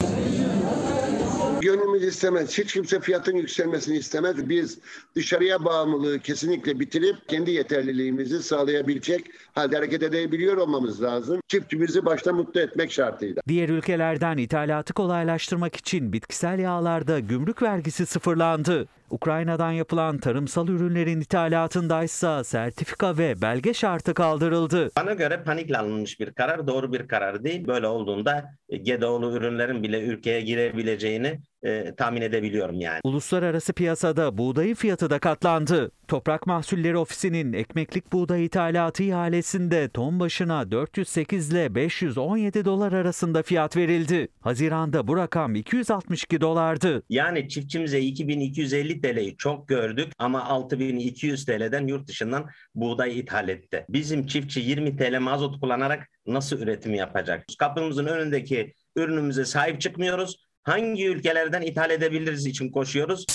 [1.64, 2.58] Gönlümüz istemez.
[2.58, 4.50] Hiç kimse fiyatın yükselmesini istemez.
[4.50, 4.80] Biz
[5.16, 11.40] dışarıya bağımlılığı kesinlikle bitirip kendi yeterliliğimizi sağlayabilecek halde hareket edebiliyor olmamız lazım.
[11.48, 13.42] Çiftçimizi başta mutlu etmek şartıyla.
[13.48, 18.88] Diğer ülkelerden ithalatı kolaylaştırmak için bitkisel yağlarda gümrük vergisi sıfırlandı.
[19.10, 24.92] Ukrayna'dan yapılan tarımsal ürünlerin ithalatındaysa sertifika ve belge şartı kaldırıldı.
[24.98, 27.68] Bana göre panikle alınmış bir karar, doğru bir karar değil.
[27.68, 33.00] Böyle olduğunda GDO'lu ürünlerin bile ülkeye girebileceğini e, tahmin edebiliyorum yani.
[33.04, 35.92] Uluslararası piyasada buğdayın fiyatı da katlandı.
[36.08, 43.78] Toprak Mahsulleri Ofisi'nin ekmeklik buğday ithalatı ihalesinde ton başına 408 ile 517 dolar arasında fiyat
[43.78, 44.28] verildi.
[44.42, 47.04] Haziranda bu rakam 262 dolardı.
[47.10, 53.86] Yani çiftçimize 2250 TL'yi çok gördük ama 6200 TL'den yurt dışından buğday ithal etti.
[53.90, 57.46] Bizim çiftçi 20 TL mazot kullanarak nasıl üretim yapacak?
[57.60, 60.38] Kapımızın önündeki ürünümüze sahip çıkmıyoruz.
[60.64, 63.26] Hangi ülkelerden ithal edebiliriz için koşuyoruz?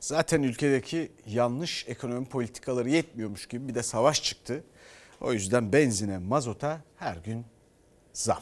[0.00, 4.64] Zaten ülkedeki yanlış ekonomi politikaları yetmiyormuş gibi bir de savaş çıktı.
[5.20, 7.44] O yüzden benzine, mazota her gün
[8.12, 8.40] zam.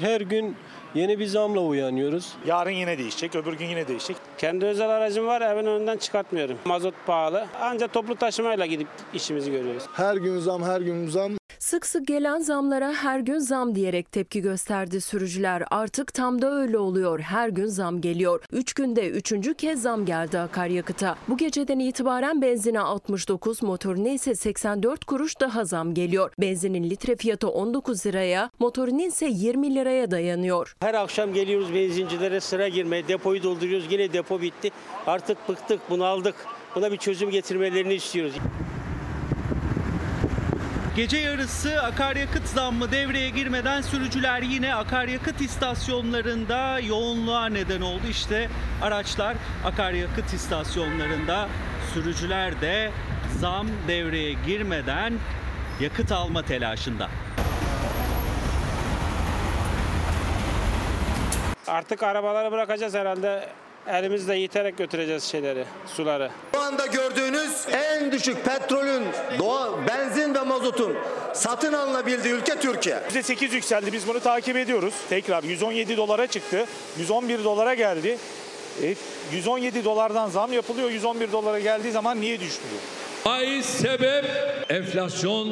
[0.00, 0.56] Her gün
[0.94, 2.36] yeni bir zamla uyanıyoruz.
[2.46, 4.16] Yarın yine değişecek, öbür gün yine değişecek.
[4.38, 6.58] Kendi özel aracım var evin önünden çıkartmıyorum.
[6.64, 7.46] Mazot pahalı.
[7.60, 9.82] Ancak toplu taşımayla gidip işimizi görüyoruz.
[9.92, 11.39] Her gün zam, her gün zam.
[11.70, 15.62] Sık sık gelen zamlara her gün zam diyerek tepki gösterdi sürücüler.
[15.70, 17.20] Artık tam da öyle oluyor.
[17.20, 18.42] Her gün zam geliyor.
[18.52, 21.16] 3 günde üçüncü kez zam geldi akaryakıta.
[21.28, 26.32] Bu geceden itibaren benzine 69, motorine ise 84 kuruş daha zam geliyor.
[26.38, 30.76] Benzinin litre fiyatı 19 liraya, motorinin ise 20 liraya dayanıyor.
[30.80, 33.08] Her akşam geliyoruz benzincilere sıra girmeye.
[33.08, 33.92] Depoyu dolduruyoruz.
[33.92, 34.70] Yine depo bitti.
[35.06, 36.34] Artık bıktık, bunaldık.
[36.74, 38.34] Buna bir çözüm getirmelerini istiyoruz.
[41.00, 48.02] Gece yarısı akaryakıt zammı devreye girmeden sürücüler yine akaryakıt istasyonlarında yoğunluğa neden oldu.
[48.10, 48.48] İşte
[48.82, 51.48] araçlar akaryakıt istasyonlarında
[51.94, 52.90] sürücüler de
[53.38, 55.12] zam devreye girmeden
[55.80, 57.08] yakıt alma telaşında.
[61.66, 63.48] Artık arabaları bırakacağız herhalde.
[63.88, 66.30] Elimizle yiterek götüreceğiz şeyleri, suları.
[66.54, 69.04] Şu anda gördüğünüz en düşük petrolün,
[69.38, 70.96] doğa, benzin ve mazotun
[71.34, 72.96] satın alınabildiği ülke Türkiye.
[72.96, 73.92] %8 yükseldi.
[73.92, 74.94] Biz bunu takip ediyoruz.
[75.08, 76.66] Tekrar 117 dolara çıktı.
[76.98, 78.18] 111 dolara geldi.
[78.82, 78.94] E,
[79.32, 80.90] 117 dolardan zam yapılıyor.
[80.90, 82.80] 111 dolara geldiği zaman niye düşmüyor?
[83.24, 84.24] Faiz sebep,
[84.68, 85.48] enflasyon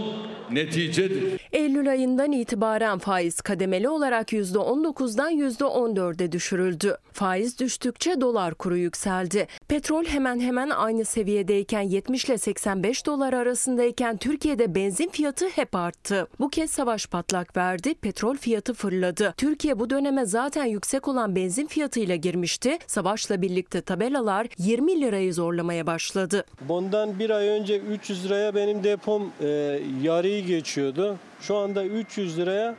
[0.51, 1.41] neticedir.
[1.53, 6.97] Eylül ayından itibaren faiz kademeli olarak %19'dan %14'e düşürüldü.
[7.13, 9.47] Faiz düştükçe dolar kuru yükseldi.
[9.69, 16.29] Petrol hemen hemen aynı seviyedeyken 70 ile 85 dolar arasındayken Türkiye'de benzin fiyatı hep arttı.
[16.41, 19.35] Bu kez savaş patlak verdi, petrol fiyatı fırladı.
[19.37, 22.79] Türkiye bu döneme zaten yüksek olan benzin fiyatıyla girmişti.
[22.87, 26.45] Savaşla birlikte tabelalar 20 lirayı zorlamaya başladı.
[26.69, 31.17] Bundan bir ay önce 300 liraya benim depom e, yarıyı geçiyordu.
[31.41, 32.75] Şu anda 300 liraya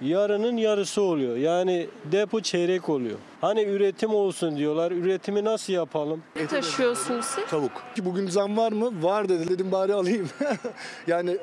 [0.00, 1.36] yarının yarısı oluyor.
[1.36, 3.18] Yani depo çeyrek oluyor.
[3.40, 4.92] Hani üretim olsun diyorlar.
[4.92, 6.22] Üretimi nasıl yapalım?
[6.36, 7.46] Ne taşıyorsunuz siz?
[7.46, 7.82] Tavuk.
[7.96, 9.02] Ki bugün zam var mı?
[9.02, 9.48] Var dedi.
[9.48, 10.28] Dedim bari alayım.
[11.06, 11.38] yani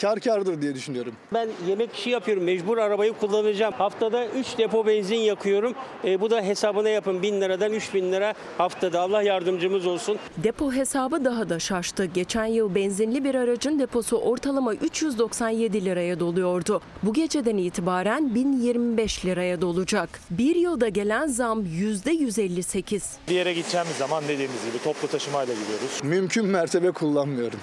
[0.00, 1.12] kar kardır diye düşünüyorum.
[1.34, 2.44] Ben yemek işi yapıyorum.
[2.44, 3.74] Mecbur arabayı kullanacağım.
[3.74, 5.74] Haftada 3 depo benzin yakıyorum.
[6.04, 9.00] E, bu da hesabına yapın 1000 liradan 3000 lira haftada.
[9.00, 10.18] Allah yardımcımız olsun.
[10.36, 12.04] Depo hesabı daha da şaştı.
[12.04, 16.80] Geçen yıl benzinli bir aracın deposu ortalama 397 liraya doluyordu.
[17.02, 20.20] Bu geceden itibaren 1025 liraya dolacak.
[20.30, 23.02] Bir yılda gelen zam %158.
[23.28, 26.00] Bir yere gideceğimiz zaman dediğimiz gibi toplu taşımayla gidiyoruz.
[26.02, 27.60] Mümkün mertebe kullanmıyorum.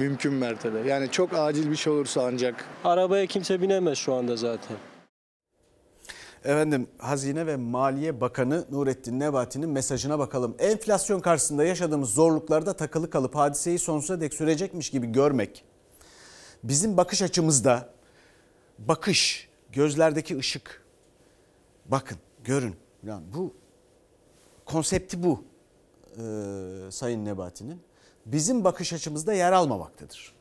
[0.00, 0.78] Mümkün mertebe.
[0.78, 2.64] Yani çok acil bir şey olursa ancak.
[2.84, 4.76] Arabaya kimse binemez şu anda zaten.
[6.44, 10.56] Efendim Hazine ve Maliye Bakanı Nurettin Nebati'nin mesajına bakalım.
[10.58, 15.64] Enflasyon karşısında yaşadığımız zorluklarda takılı kalıp hadiseyi sonsuza dek sürecekmiş gibi görmek
[16.64, 17.88] bizim bakış açımızda
[18.78, 20.84] bakış, gözlerdeki ışık.
[21.86, 22.74] Bakın, görün.
[23.02, 23.54] Yani bu
[24.64, 25.44] konsepti bu
[26.10, 27.89] ee, Sayın Nebati'nin.
[28.32, 30.34] Bizim bakış açımızda yer almamaktadır.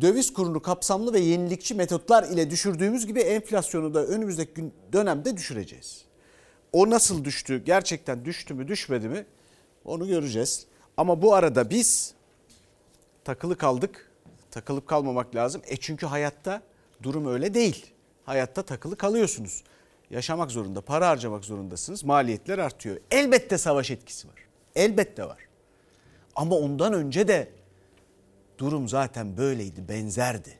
[0.00, 6.04] Döviz kurunu kapsamlı ve yenilikçi metotlar ile düşürdüğümüz gibi enflasyonu da önümüzdeki dönemde düşüreceğiz.
[6.72, 9.26] O nasıl düştü, gerçekten düştü mü düşmedi mi
[9.84, 10.66] onu göreceğiz.
[10.96, 12.14] Ama bu arada biz
[13.24, 14.10] takılı kaldık.
[14.50, 15.62] Takılıp kalmamak lazım.
[15.66, 16.62] E çünkü hayatta
[17.02, 17.86] durum öyle değil.
[18.24, 19.64] Hayatta takılı kalıyorsunuz.
[20.10, 22.04] Yaşamak zorunda, para harcamak zorundasınız.
[22.04, 22.96] Maliyetler artıyor.
[23.10, 24.34] Elbette savaş etkisi var.
[24.74, 25.38] Elbette var.
[26.36, 27.48] Ama ondan önce de
[28.58, 30.58] durum zaten böyleydi, benzerdi.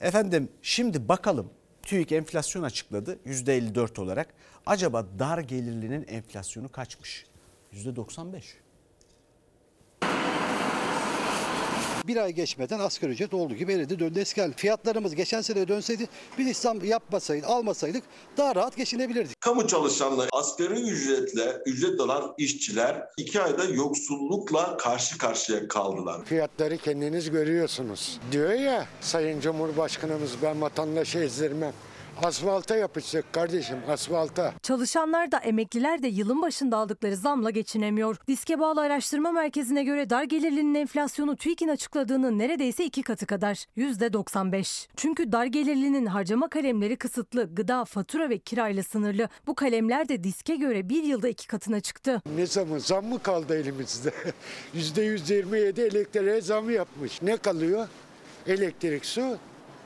[0.00, 1.50] Efendim şimdi bakalım
[1.82, 4.34] TÜİK enflasyon açıkladı %54 olarak.
[4.66, 7.26] Acaba dar gelirlinin enflasyonu kaçmış?
[7.72, 8.42] %95.
[12.10, 14.56] Bir ay geçmeden asgari ücret olduğu gibi eridi döndü eski haline.
[14.56, 18.02] Fiyatlarımız geçen sene dönseydi biz İslam yapmasaydık, almasaydık
[18.36, 19.40] daha rahat geçinebilirdik.
[19.40, 26.24] Kamu çalışanları asgari ücretle ücret alan işçiler iki ayda yoksullukla karşı karşıya kaldılar.
[26.24, 28.20] Fiyatları kendiniz görüyorsunuz.
[28.32, 31.72] Diyor ya Sayın Cumhurbaşkanımız ben vatandaşı ezdirmem.
[32.22, 34.54] Asfalta yapışacak kardeşim asfalta.
[34.62, 38.16] Çalışanlar da emekliler de yılın başında aldıkları zamla geçinemiyor.
[38.28, 43.54] Diske bağlı araştırma merkezine göre dar gelirlinin enflasyonu TÜİK'in açıkladığının neredeyse iki katı kadar.
[43.76, 44.88] %95.
[44.96, 49.28] Çünkü dar gelirlinin harcama kalemleri kısıtlı, gıda, fatura ve kirayla sınırlı.
[49.46, 52.22] Bu kalemler de diske göre bir yılda iki katına çıktı.
[52.36, 54.12] Ne zamı zam mı kaldı elimizde?
[54.74, 57.22] %127 elektriğe zam yapmış.
[57.22, 57.88] Ne kalıyor?
[58.46, 59.38] Elektrik, su,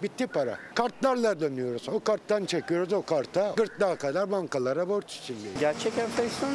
[0.02, 0.58] Bitti para.
[0.74, 1.88] Kartlarla dönüyoruz.
[1.88, 3.52] O karttan çekiyoruz o karta.
[3.56, 5.60] Gırtlağa kadar bankalara borç içindeyiz.
[5.60, 6.50] Gerçek enflasyon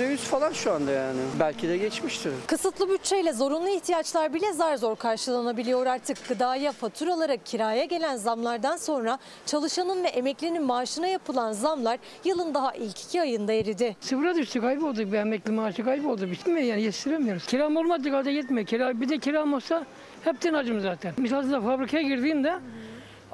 [0.00, 1.20] %100 falan şu anda yani.
[1.40, 2.32] Belki de geçmiştir.
[2.46, 6.28] Kısıtlı bütçeyle zorunlu ihtiyaçlar bile zar zor karşılanabiliyor artık.
[6.28, 13.00] Gıdaya, faturalara, kiraya gelen zamlardan sonra çalışanın ve emeklinin maaşına yapılan zamlar yılın daha ilk
[13.00, 13.96] iki ayında eridi.
[14.00, 15.12] Sıfıra düştü kayboldu.
[15.12, 16.30] Bir emekli maaşı kayboldu.
[16.30, 17.46] Bitti mi yani yetiştiremiyoruz.
[17.46, 18.66] Kiram olmadığı halde yetmiyor.
[18.66, 19.84] Kira, bir de kiram olsa
[20.24, 21.14] hepten acım zaten.
[21.18, 22.54] Misal fabrikaya girdiğimde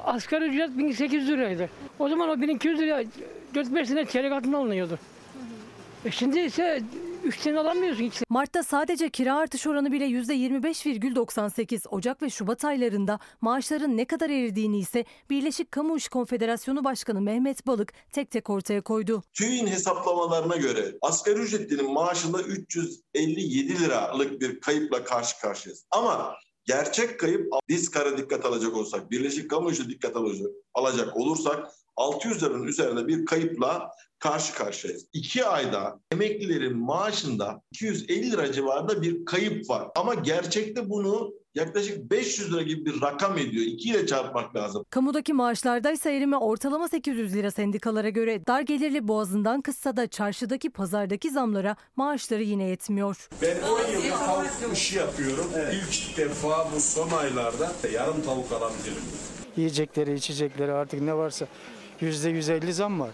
[0.04, 1.70] asgari ücret 1800 liraydı.
[1.98, 3.04] O zaman o 1200 liraya
[3.54, 4.98] 4-5 sene çeyrek altında alınıyordu.
[6.04, 6.82] E şimdi ise
[7.24, 8.22] 3 sene alamıyorsun hiç.
[8.28, 11.88] Mart'ta sadece kira artış oranı bile %25,98.
[11.88, 17.66] Ocak ve Şubat aylarında maaşların ne kadar eridiğini ise Birleşik Kamu İş Konfederasyonu Başkanı Mehmet
[17.66, 19.22] Balık tek tek ortaya koydu.
[19.32, 25.84] TÜİ'nin hesaplamalarına göre asgari ücretlinin maaşında 357 liralık bir kayıpla karşı karşıyayız.
[25.90, 26.34] Ama
[26.68, 32.42] gerçek kayıp biz kara dikkat alacak olsak, Birleşik Kamu İşi dikkat alacak, alacak olursak 600
[32.42, 35.06] liranın üzerinde bir kayıpla karşı karşıyayız.
[35.12, 39.88] İki ayda emeklilerin maaşında 250 lira civarında bir kayıp var.
[39.96, 43.64] Ama gerçekte bunu yaklaşık 500 lira gibi bir rakam ediyor.
[43.66, 44.84] 2 ile çarpmak lazım.
[44.90, 50.70] Kamudaki maaşlarda ise erime ortalama 800 lira sendikalara göre dar gelirli boğazından kıssa da çarşıdaki
[50.70, 53.28] pazardaki zamlara maaşları yine yetmiyor.
[53.42, 55.46] Ben 10 yıldır tavuk işi yapıyorum.
[55.72, 59.02] İlk defa bu son aylarda yarım tavuk alabilirim.
[59.56, 61.46] Yiyecekleri, içecekleri artık ne varsa
[62.00, 63.10] %150 zam var.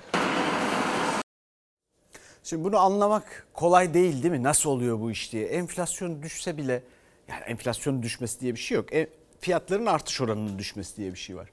[2.42, 4.42] Şimdi bunu anlamak kolay değil değil mi?
[4.42, 5.46] Nasıl oluyor bu iş diye.
[5.46, 6.82] Enflasyon düşse bile
[7.28, 8.94] Yani enflasyonun düşmesi diye bir şey yok.
[8.94, 9.08] E,
[9.40, 11.48] fiyatların artış oranının düşmesi diye bir şey var.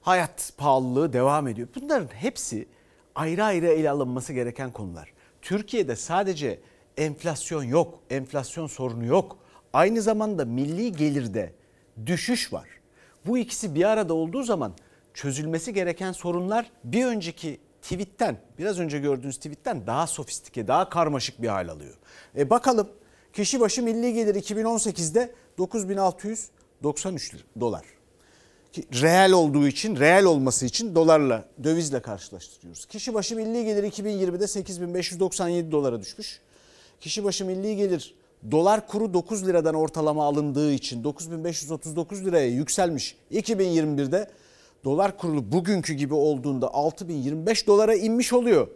[0.00, 1.68] Hayat pahalılığı devam ediyor.
[1.74, 2.68] Bunların hepsi
[3.14, 5.12] ayrı ayrı ele alınması gereken konular.
[5.42, 6.60] Türkiye'de sadece
[6.96, 9.38] enflasyon yok, enflasyon sorunu yok.
[9.72, 11.52] Aynı zamanda milli gelirde
[12.06, 12.68] düşüş var.
[13.26, 14.72] Bu ikisi bir arada olduğu zaman
[15.14, 21.48] çözülmesi gereken sorunlar bir önceki tweetten, biraz önce gördüğünüz tweetten daha sofistike, daha karmaşık bir
[21.48, 21.94] hal alıyor.
[22.36, 22.88] E bakalım
[23.32, 27.84] kişi başı milli gelir 2018'de 9693 dolar.
[28.76, 32.86] Reel olduğu için, reel olması için dolarla, dövizle karşılaştırıyoruz.
[32.86, 36.40] Kişi başı milli gelir 2020'de 8597 dolara düşmüş.
[37.00, 38.14] Kişi başı milli gelir
[38.50, 43.16] dolar kuru 9 liradan ortalama alındığı için 9539 liraya yükselmiş.
[43.32, 44.30] 2021'de
[44.84, 48.68] dolar kurulu bugünkü gibi olduğunda 6025 dolara inmiş oluyor.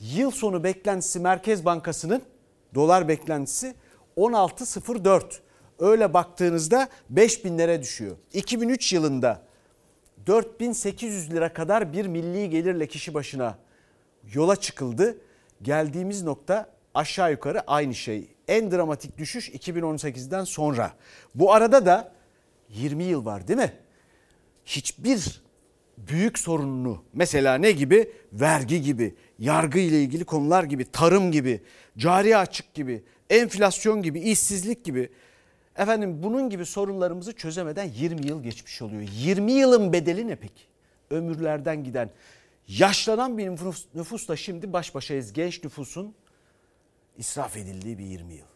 [0.00, 2.22] Yıl sonu beklentisi Merkez Bankası'nın
[2.74, 3.74] dolar beklentisi
[4.16, 5.22] 16.04.
[5.78, 8.16] Öyle baktığınızda 5000'lere düşüyor.
[8.32, 9.42] 2003 yılında
[10.26, 13.58] 4800 lira kadar bir milli gelirle kişi başına
[14.32, 15.16] yola çıkıldı.
[15.62, 18.28] Geldiğimiz nokta aşağı yukarı aynı şey.
[18.48, 20.92] En dramatik düşüş 2018'den sonra.
[21.34, 22.12] Bu arada da
[22.68, 23.72] 20 yıl var değil mi?
[24.64, 25.42] Hiçbir
[25.98, 28.12] büyük sorununu mesela ne gibi?
[28.32, 31.62] Vergi gibi, yargı ile ilgili konular gibi, tarım gibi,
[31.98, 33.04] cari açık gibi,
[33.34, 35.08] enflasyon gibi, işsizlik gibi
[35.76, 39.02] Efendim bunun gibi sorunlarımızı çözemeden 20 yıl geçmiş oluyor.
[39.12, 40.62] 20 yılın bedeli ne peki?
[41.10, 42.10] Ömürlerden giden
[42.68, 45.32] yaşlanan bir nüfus, nüfusla şimdi baş başayız.
[45.32, 46.14] Genç nüfusun
[47.18, 48.46] israf edildiği bir 20 yıl.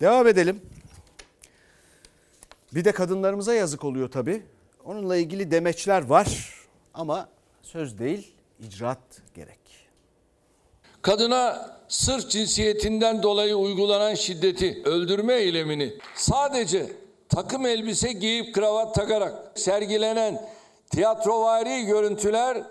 [0.00, 0.62] Devam edelim.
[2.74, 4.42] Bir de kadınlarımıza yazık oluyor tabii.
[4.84, 6.54] Onunla ilgili demeçler var
[6.94, 7.28] ama
[7.62, 9.57] söz değil icraat gerek.
[11.02, 16.86] Kadına sırf cinsiyetinden dolayı uygulanan şiddeti, öldürme eylemini sadece
[17.28, 20.42] takım elbise giyip kravat takarak sergilenen
[20.90, 22.62] tiyatrovari görüntüler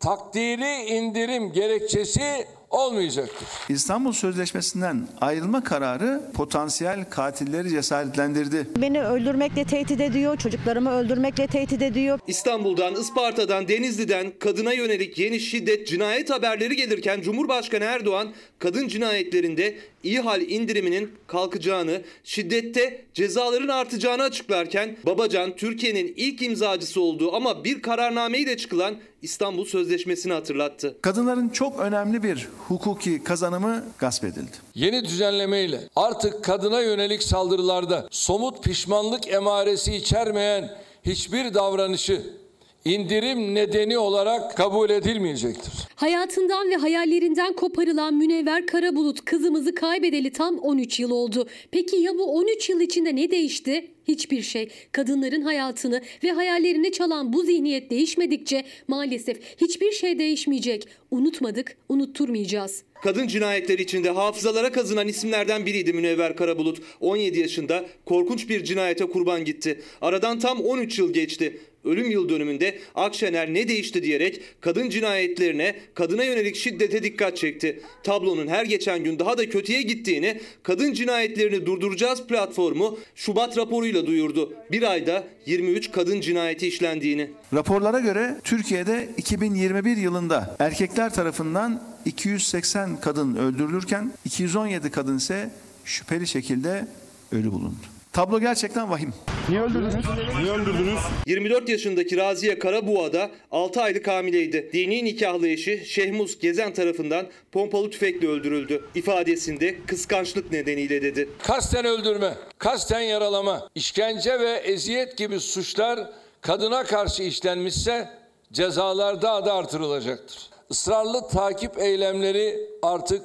[0.00, 3.48] takdiri indirim gerekçesi olmayacaktır.
[3.68, 8.66] İstanbul Sözleşmesi'nden ayrılma kararı potansiyel katilleri cesaretlendirdi.
[8.76, 12.18] Beni öldürmekle tehdit ediyor, çocuklarımı öldürmekle tehdit ediyor.
[12.26, 20.20] İstanbul'dan, Isparta'dan, Denizli'den kadına yönelik yeni şiddet, cinayet haberleri gelirken Cumhurbaşkanı Erdoğan kadın cinayetlerinde iyi
[20.20, 28.56] hal indiriminin kalkacağını, şiddette cezaların artacağını açıklarken Babacan Türkiye'nin ilk imzacısı olduğu ama bir kararnameyle
[28.56, 30.96] çıkılan İstanbul Sözleşmesi'ni hatırlattı.
[31.02, 34.56] Kadınların çok önemli bir hukuki kazanımı gasp edildi.
[34.74, 42.37] Yeni düzenlemeyle artık kadına yönelik saldırılarda somut pişmanlık emaresi içermeyen hiçbir davranışı
[42.84, 45.72] indirim nedeni olarak kabul edilmeyecektir.
[45.94, 51.48] Hayatından ve hayallerinden koparılan Münevver Karabulut kızımızı kaybedeli tam 13 yıl oldu.
[51.70, 53.90] Peki ya bu 13 yıl içinde ne değişti?
[54.08, 54.68] Hiçbir şey.
[54.92, 60.88] Kadınların hayatını ve hayallerini çalan bu zihniyet değişmedikçe maalesef hiçbir şey değişmeyecek.
[61.10, 62.82] Unutmadık, unutturmayacağız.
[63.02, 66.78] Kadın cinayetleri içinde hafızalara kazınan isimlerden biriydi Münevver Karabulut.
[67.00, 69.80] 17 yaşında korkunç bir cinayete kurban gitti.
[70.00, 71.60] Aradan tam 13 yıl geçti.
[71.88, 77.80] Ölüm yıl dönümünde Akşener ne değişti diyerek kadın cinayetlerine, kadına yönelik şiddete dikkat çekti.
[78.02, 84.52] Tablonun her geçen gün daha da kötüye gittiğini kadın cinayetlerini durduracağız platformu Şubat raporuyla duyurdu.
[84.70, 87.30] Bir ayda 23 kadın cinayeti işlendiğini.
[87.54, 95.50] Raporlara göre Türkiye'de 2021 yılında erkekler tarafından 280 kadın öldürülürken 217 kadın ise
[95.84, 96.86] şüpheli şekilde
[97.32, 97.97] ölü bulundu.
[98.18, 99.14] Tablo gerçekten vahim.
[99.48, 100.04] Niye öldürdünüz?
[100.40, 100.98] Niye öldürdünüz?
[101.26, 104.70] 24 yaşındaki Raziye Karabuğa'da 6 aylık hamileydi.
[104.72, 108.84] Dini nikahlı eşi Şehmuz Gezen tarafından pompalı tüfekle öldürüldü.
[108.94, 111.28] İfadesinde kıskançlık nedeniyle dedi.
[111.42, 116.10] Kasten öldürme, kasten yaralama, işkence ve eziyet gibi suçlar
[116.40, 118.08] kadına karşı işlenmişse
[118.52, 120.38] cezalar daha da artırılacaktır.
[120.70, 123.22] Israrlı takip eylemleri artık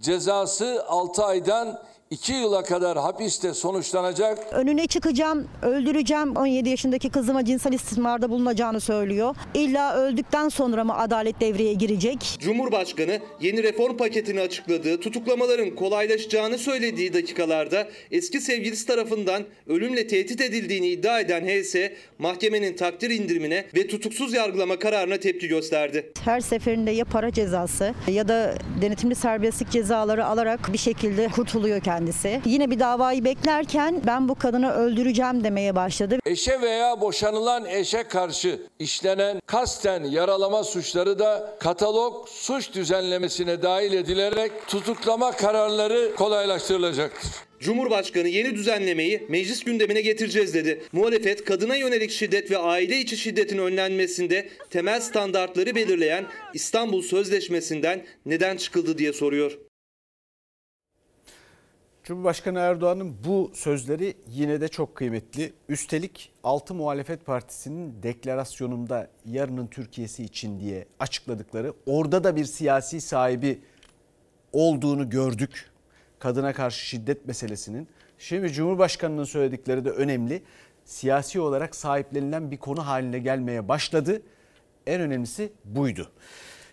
[0.00, 4.38] cezası 6 aydan 2 yıla kadar hapiste sonuçlanacak.
[4.52, 6.36] Önüne çıkacağım, öldüreceğim.
[6.36, 9.36] 17 yaşındaki kızıma cinsel istismarda bulunacağını söylüyor.
[9.54, 12.18] İlla öldükten sonra mı adalet devreye girecek?
[12.38, 20.88] Cumhurbaşkanı yeni reform paketini açıkladığı, tutuklamaların kolaylaşacağını söylediği dakikalarda eski sevgilisi tarafından ölümle tehdit edildiğini
[20.88, 21.74] iddia eden HS,
[22.18, 26.12] mahkemenin takdir indirimine ve tutuksuz yargılama kararına tepki gösterdi.
[26.24, 31.97] Her seferinde ya para cezası ya da denetimli serbestlik cezaları alarak bir şekilde kurtuluyor kendisi.
[32.44, 36.18] Yine bir davayı beklerken ben bu kadını öldüreceğim demeye başladı.
[36.26, 44.52] Eşe veya boşanılan eşe karşı işlenen kasten yaralama suçları da katalog suç düzenlemesine dahil edilerek
[44.66, 47.30] tutuklama kararları kolaylaştırılacaktır.
[47.60, 50.82] Cumhurbaşkanı yeni düzenlemeyi meclis gündemine getireceğiz dedi.
[50.92, 56.24] Muhalefet kadına yönelik şiddet ve aile içi şiddetin önlenmesinde temel standartları belirleyen
[56.54, 59.58] İstanbul Sözleşmesi'nden neden çıkıldı diye soruyor.
[62.08, 65.52] Cumhurbaşkanı Erdoğan'ın bu sözleri yine de çok kıymetli.
[65.68, 73.60] Üstelik 6 muhalefet partisinin deklarasyonunda yarının Türkiye'si için diye açıkladıkları orada da bir siyasi sahibi
[74.52, 75.70] olduğunu gördük.
[76.18, 77.88] Kadına karşı şiddet meselesinin.
[78.18, 80.42] Şimdi Cumhurbaşkanı'nın söyledikleri de önemli.
[80.84, 84.22] Siyasi olarak sahiplenilen bir konu haline gelmeye başladı.
[84.86, 86.10] En önemlisi buydu.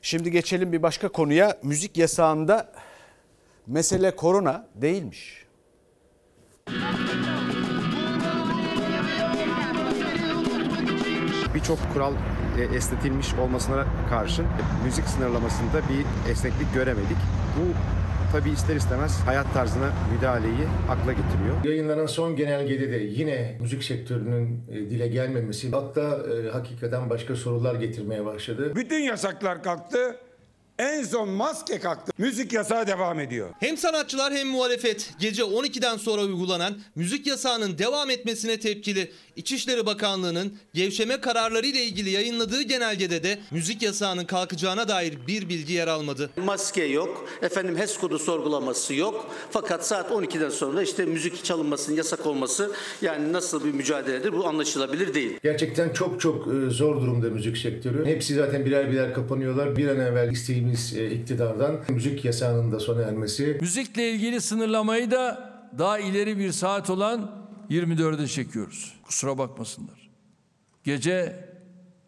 [0.02, 1.58] Şimdi geçelim bir başka konuya.
[1.64, 2.72] Müzik yasağında
[3.68, 5.46] mesele korona değilmiş.
[11.56, 12.14] Birçok kural
[12.60, 14.46] e, esnetilmiş olmasına karşın
[14.86, 17.18] müzik sınırlamasında bir esneklik göremedik.
[17.60, 17.74] Bu
[18.32, 21.64] tabii ister istemez hayat tarzına müdahaleyi akla getiriyor.
[21.64, 27.76] Yayınlanan son genelgede de yine müzik sektörünün e, dile gelmemesi hatta e, hakikaten başka sorular
[27.76, 28.76] getirmeye başladı.
[28.76, 30.16] Bütün yasaklar kalktı.
[30.80, 32.12] En son maske kalktı.
[32.18, 33.50] Müzik yasağı devam ediyor.
[33.60, 39.12] Hem sanatçılar hem muhalefet gece 12'den sonra uygulanan müzik yasağının devam etmesine tepkili.
[39.36, 45.74] İçişleri Bakanlığı'nın gevşeme kararları ile ilgili yayınladığı genelgede de müzik yasağının kalkacağına dair bir bilgi
[45.74, 46.30] yer almadı.
[46.38, 49.32] Maske yok, efendim HES kodu sorgulaması yok.
[49.52, 52.72] Fakat saat 12'den sonra işte müzik çalınmasının yasak olması
[53.02, 55.40] yani nasıl bir mücadeledir bu anlaşılabilir değil.
[55.44, 58.06] Gerçekten çok çok e, zor durumda müzik sektörü.
[58.06, 59.78] Hepsi zaten birer birer kapanıyorlar.
[59.78, 63.58] Bir an evvel isteğimiz e, iktidardan müzik yasağının da sona ermesi.
[63.62, 69.00] Müzikle ilgili sınırlamayı da daha ileri bir saat olan 24'e çekiyoruz.
[69.04, 70.10] Kusura bakmasınlar.
[70.84, 71.50] Gece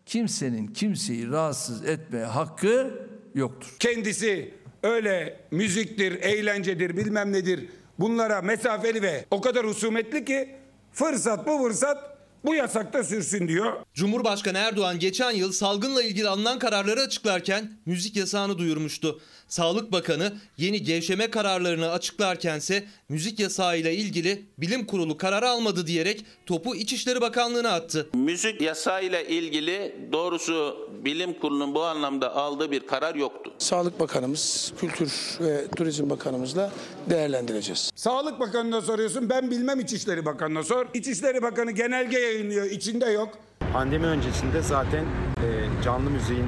[0.05, 3.75] kimsenin kimseyi rahatsız etmeye hakkı yoktur.
[3.79, 4.53] Kendisi
[4.83, 7.69] öyle müziktir, eğlencedir, bilmem nedir.
[7.99, 10.55] Bunlara mesafeli ve o kadar husumetli ki
[10.91, 12.16] fırsat bu fırsat
[12.47, 13.73] bu yasakta sürsün diyor.
[13.93, 19.19] Cumhurbaşkanı Erdoğan geçen yıl salgınla ilgili alınan kararları açıklarken müzik yasağını duyurmuştu.
[19.47, 26.75] Sağlık Bakanı yeni gevşeme kararlarını açıklarkense müzik yasağıyla ilgili bilim kurulu karar almadı diyerek topu
[26.75, 28.09] İçişleri Bakanlığı'na attı.
[28.13, 33.53] Müzik yasağıyla ilgili doğrusu bilim kurulunun bu anlamda aldığı bir karar yoktu.
[33.57, 36.71] Sağlık Bakanımız, Kültür ve Turizm Bakanımızla
[37.09, 37.91] değerlendireceğiz.
[37.95, 40.85] Sağlık Bakanı'na soruyorsun ben bilmem İçişleri Bakanı'na sor.
[40.93, 43.29] İçişleri Bakanı genelge yayınlıyor içinde yok.
[43.73, 45.47] Pandemi öncesinde zaten e,
[45.83, 46.45] canlı müziğin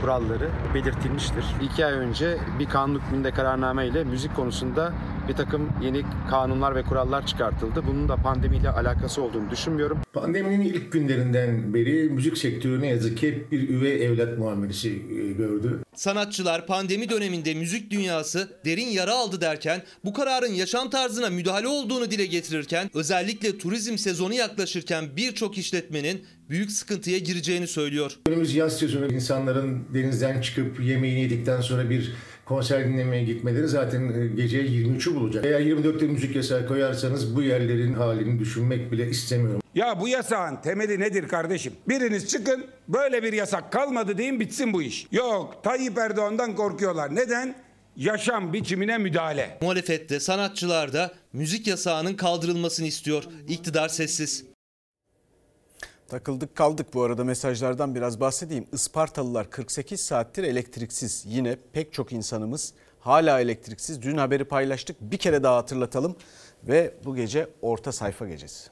[0.00, 1.44] kuralları belirtilmiştir.
[1.62, 4.92] İki ay önce bir kanun hükmünde kararname ile müzik konusunda
[5.28, 7.82] bir takım yeni kanunlar ve kurallar çıkartıldı.
[7.86, 9.98] Bunun da pandemiyle alakası olduğunu düşünmüyorum.
[10.12, 15.32] Pandeminin ilk günlerinden beri müzik sektörü ne yazık ki hep bir üvey evlat muamelesi e,
[15.32, 15.82] gördü.
[15.94, 22.10] Sanatçılar pandemi döneminde müzik dünyası derin yara aldı derken bu kararın yaşam tarzına müdahale olduğunu
[22.10, 28.12] dile getirirken özellikle turizm sezonu yaklaşırken birçok işletmenin büyük sıkıntıya gireceğini söylüyor.
[28.26, 32.12] Önümüz yaz sezonu insanların denizden çıkıp yemeğini yedikten sonra bir
[32.44, 35.44] konser dinlemeye gitmeleri zaten e, gece 23'ü bulacak.
[35.44, 39.62] Eğer 24'te müzik yasağı koyarsanız bu yerlerin halini düşünmek bile istemiyorum.
[39.74, 41.72] Ya bu yasağın temeli nedir kardeşim?
[41.88, 45.06] Biriniz çıkın böyle bir yasak kalmadı deyin bitsin bu iş.
[45.12, 47.14] Yok Tayyip Erdoğan'dan korkuyorlar.
[47.14, 47.54] Neden?
[47.96, 49.58] Yaşam biçimine müdahale.
[49.62, 53.24] Muhalefette sanatçılar da müzik yasağının kaldırılmasını istiyor.
[53.48, 54.51] İktidar sessiz.
[56.08, 58.66] Takıldık kaldık bu arada mesajlardan biraz bahsedeyim.
[58.72, 61.24] Ispartalılar 48 saattir elektriksiz.
[61.26, 64.02] Yine pek çok insanımız hala elektriksiz.
[64.02, 64.96] Dün haberi paylaştık.
[65.00, 66.16] Bir kere daha hatırlatalım
[66.64, 68.70] ve bu gece orta sayfa gecesi.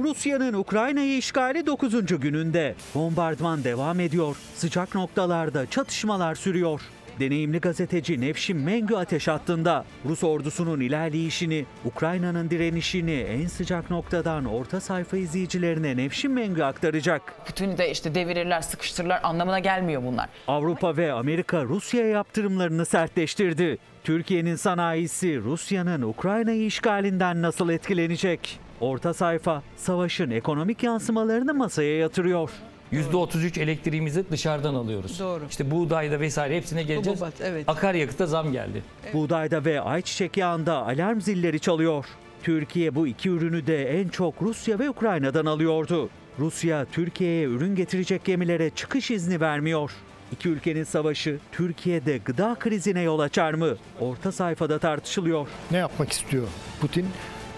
[0.00, 2.20] Rusya'nın Ukrayna'yı işgali 9.
[2.20, 2.74] gününde.
[2.94, 4.36] Bombardıman devam ediyor.
[4.54, 6.80] Sıcak noktalarda çatışmalar sürüyor.
[7.20, 9.84] Deneyimli gazeteci Nevşin Mengü ateş hattında.
[10.04, 17.46] Rus ordusunun ilerleyişini, Ukrayna'nın direnişini en sıcak noktadan orta sayfa izleyicilerine Nevşin Mengü aktaracak.
[17.46, 20.28] Putin'i de işte devirirler, sıkıştırırlar anlamına gelmiyor bunlar.
[20.48, 23.78] Avrupa ve Amerika Rusya'ya yaptırımlarını sertleştirdi.
[24.04, 28.60] Türkiye'nin sanayisi Rusya'nın Ukrayna'yı işgalinden nasıl etkilenecek?
[28.80, 32.50] Orta sayfa savaşın ekonomik yansımalarını masaya yatırıyor.
[32.92, 35.20] %33 elektriğimizi dışarıdan alıyoruz.
[35.20, 35.44] Doğru.
[35.50, 37.18] İşte buğdayda vesaire hepsine geleceğiz.
[37.20, 37.64] Hububat, evet.
[37.68, 38.82] Akaryakıta zam geldi.
[39.12, 42.04] Buğdayda ve ayçiçek yağında alarm zilleri çalıyor.
[42.42, 46.10] Türkiye bu iki ürünü de en çok Rusya ve Ukrayna'dan alıyordu.
[46.38, 49.90] Rusya Türkiye'ye ürün getirecek gemilere çıkış izni vermiyor.
[50.32, 53.76] İki ülkenin savaşı Türkiye'de gıda krizine yol açar mı?
[54.00, 55.48] Orta sayfada tartışılıyor.
[55.70, 56.48] Ne yapmak istiyor
[56.80, 57.06] Putin?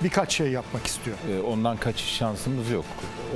[0.04, 1.16] Birkaç şey yapmak istiyor.
[1.30, 2.84] Ee, Ondan kaçış şansımız yok.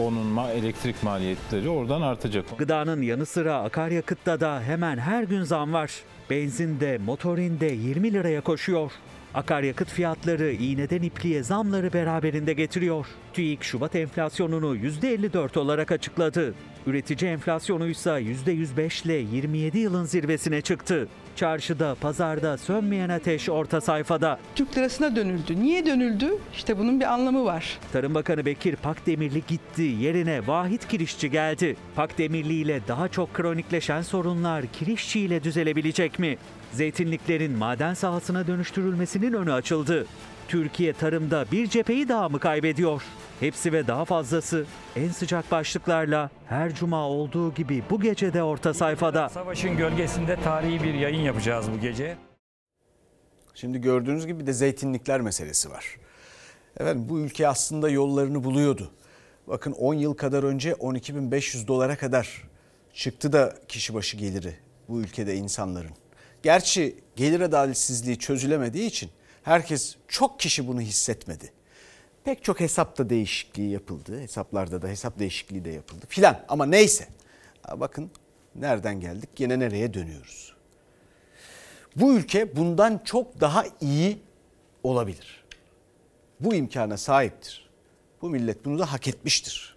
[0.01, 2.59] Onun ma- elektrik maliyetleri oradan artacak.
[2.59, 5.91] Gıdanın yanı sıra akaryakıtta da hemen her gün zam var.
[6.31, 8.93] Benzinde, motorinde 20 liraya koşuyor.
[9.35, 13.07] Akaryakıt fiyatları iğneden ipliğe zamları beraberinde getiriyor.
[13.32, 16.55] TÜİK Şubat enflasyonunu %54 olarak açıkladı.
[16.87, 21.09] Üretici enflasyonu ise %105 ile 27 yılın zirvesine çıktı.
[21.37, 24.39] Çarşıda, pazarda sönmeyen ateş orta sayfada.
[24.55, 25.61] Türk lirasına dönüldü.
[25.61, 26.28] Niye dönüldü?
[26.55, 27.78] İşte bunun bir anlamı var.
[27.93, 31.76] Tarım Bakanı Bekir Pakdemirli gitti, yerine Vahit Kirişçi geldi.
[31.97, 36.39] Pakdemirli ile daha çok kronikleşen sorunlar Kirişçi ile düzelebilecek mi?
[36.75, 40.07] Zeytinliklerin maden sahasına dönüştürülmesinin önü açıldı.
[40.49, 43.03] Türkiye tarımda bir cepheyi daha mı kaybediyor?
[43.41, 44.64] Hepsi ve daha fazlası
[44.97, 49.29] en sıcak başlıklarla her cuma olduğu gibi bu gece de orta sayfada.
[49.29, 52.16] Savaşın gölgesinde tarihi bir yayın yapacağız bu gece.
[53.55, 55.97] Şimdi gördüğünüz gibi de zeytinlikler meselesi var.
[56.81, 58.91] Efendim bu ülke aslında yollarını buluyordu.
[59.49, 62.43] Bakın 10 yıl kadar önce 12.500 dolara kadar
[62.95, 64.55] çıktı da kişi başı geliri
[64.89, 66.04] bu ülkede insanların.
[66.45, 69.11] Gerçi gelir adaletsizliği çözülemediği için
[69.42, 71.53] herkes çok kişi bunu hissetmedi.
[72.24, 74.20] Pek çok hesapta değişikliği yapıldı.
[74.20, 76.45] Hesaplarda da hesap değişikliği de yapıldı filan.
[76.49, 77.09] Ama neyse.
[77.76, 78.11] Bakın
[78.55, 80.55] nereden geldik yine nereye dönüyoruz.
[81.97, 84.18] Bu ülke bundan çok daha iyi
[84.82, 85.45] olabilir.
[86.40, 87.70] Bu imkana sahiptir.
[88.22, 89.76] Bu millet bunu da hak etmiştir.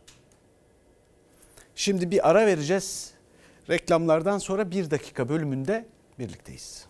[1.75, 3.11] Şimdi bir ara vereceğiz.
[3.69, 5.85] Reklamlardan sonra bir dakika bölümünde
[6.19, 6.85] birlikteyiz.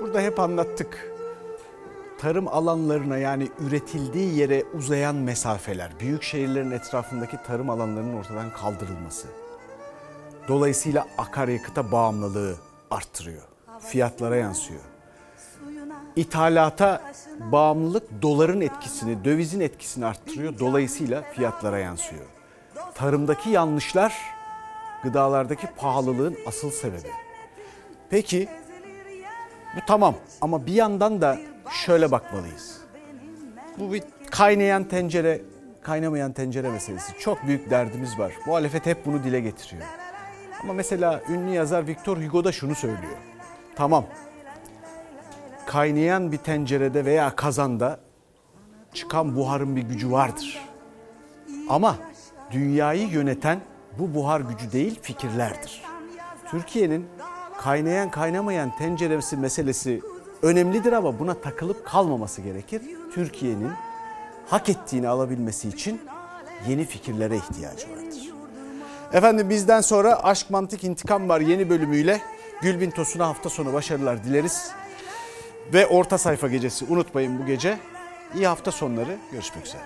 [0.00, 1.12] Burada hep anlattık.
[2.18, 9.28] Tarım alanlarına yani üretildiği yere uzayan mesafeler, büyük şehirlerin etrafındaki tarım alanlarının ortadan kaldırılması.
[10.48, 12.56] Dolayısıyla akaryakıta bağımlılığı
[12.90, 13.42] arttırıyor.
[13.80, 14.80] Fiyatlara yansıyor.
[16.16, 17.12] İthalata
[17.52, 20.58] bağımlılık doların etkisini, dövizin etkisini arttırıyor.
[20.58, 22.24] Dolayısıyla fiyatlara yansıyor.
[22.94, 24.14] Tarımdaki yanlışlar
[25.02, 27.08] gıdalardaki pahalılığın asıl sebebi.
[28.12, 28.48] Peki
[29.76, 31.38] bu tamam ama bir yandan da
[31.84, 32.80] şöyle bakmalıyız.
[33.78, 35.40] Bu bir kaynayan tencere,
[35.82, 37.18] kaynamayan tencere meselesi.
[37.18, 38.32] Çok büyük derdimiz var.
[38.46, 39.82] Muhalefet hep bunu dile getiriyor.
[40.62, 43.16] Ama mesela ünlü yazar Victor Hugo da şunu söylüyor.
[43.76, 44.04] Tamam.
[45.66, 48.00] Kaynayan bir tencerede veya kazanda
[48.94, 50.60] çıkan buharın bir gücü vardır.
[51.68, 51.96] Ama
[52.50, 53.60] dünyayı yöneten
[53.98, 55.82] bu buhar gücü değil fikirlerdir.
[56.50, 57.08] Türkiye'nin
[57.62, 60.02] kaynayan kaynamayan tenceresi meselesi
[60.42, 62.82] önemlidir ama buna takılıp kalmaması gerekir.
[63.14, 63.70] Türkiye'nin
[64.46, 66.00] hak ettiğini alabilmesi için
[66.68, 68.32] yeni fikirlere ihtiyacı vardır.
[69.12, 72.20] Efendim bizden sonra Aşk Mantık İntikam var yeni bölümüyle
[72.62, 74.70] Gülbin Tosun'a hafta sonu başarılar dileriz.
[75.72, 77.78] Ve orta sayfa gecesi unutmayın bu gece.
[78.34, 79.82] İyi hafta sonları görüşmek üzere.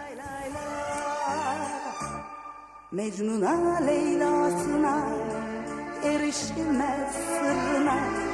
[2.92, 5.25] Mecnun'a Leyla'sına
[6.06, 8.25] erişilmez sırrına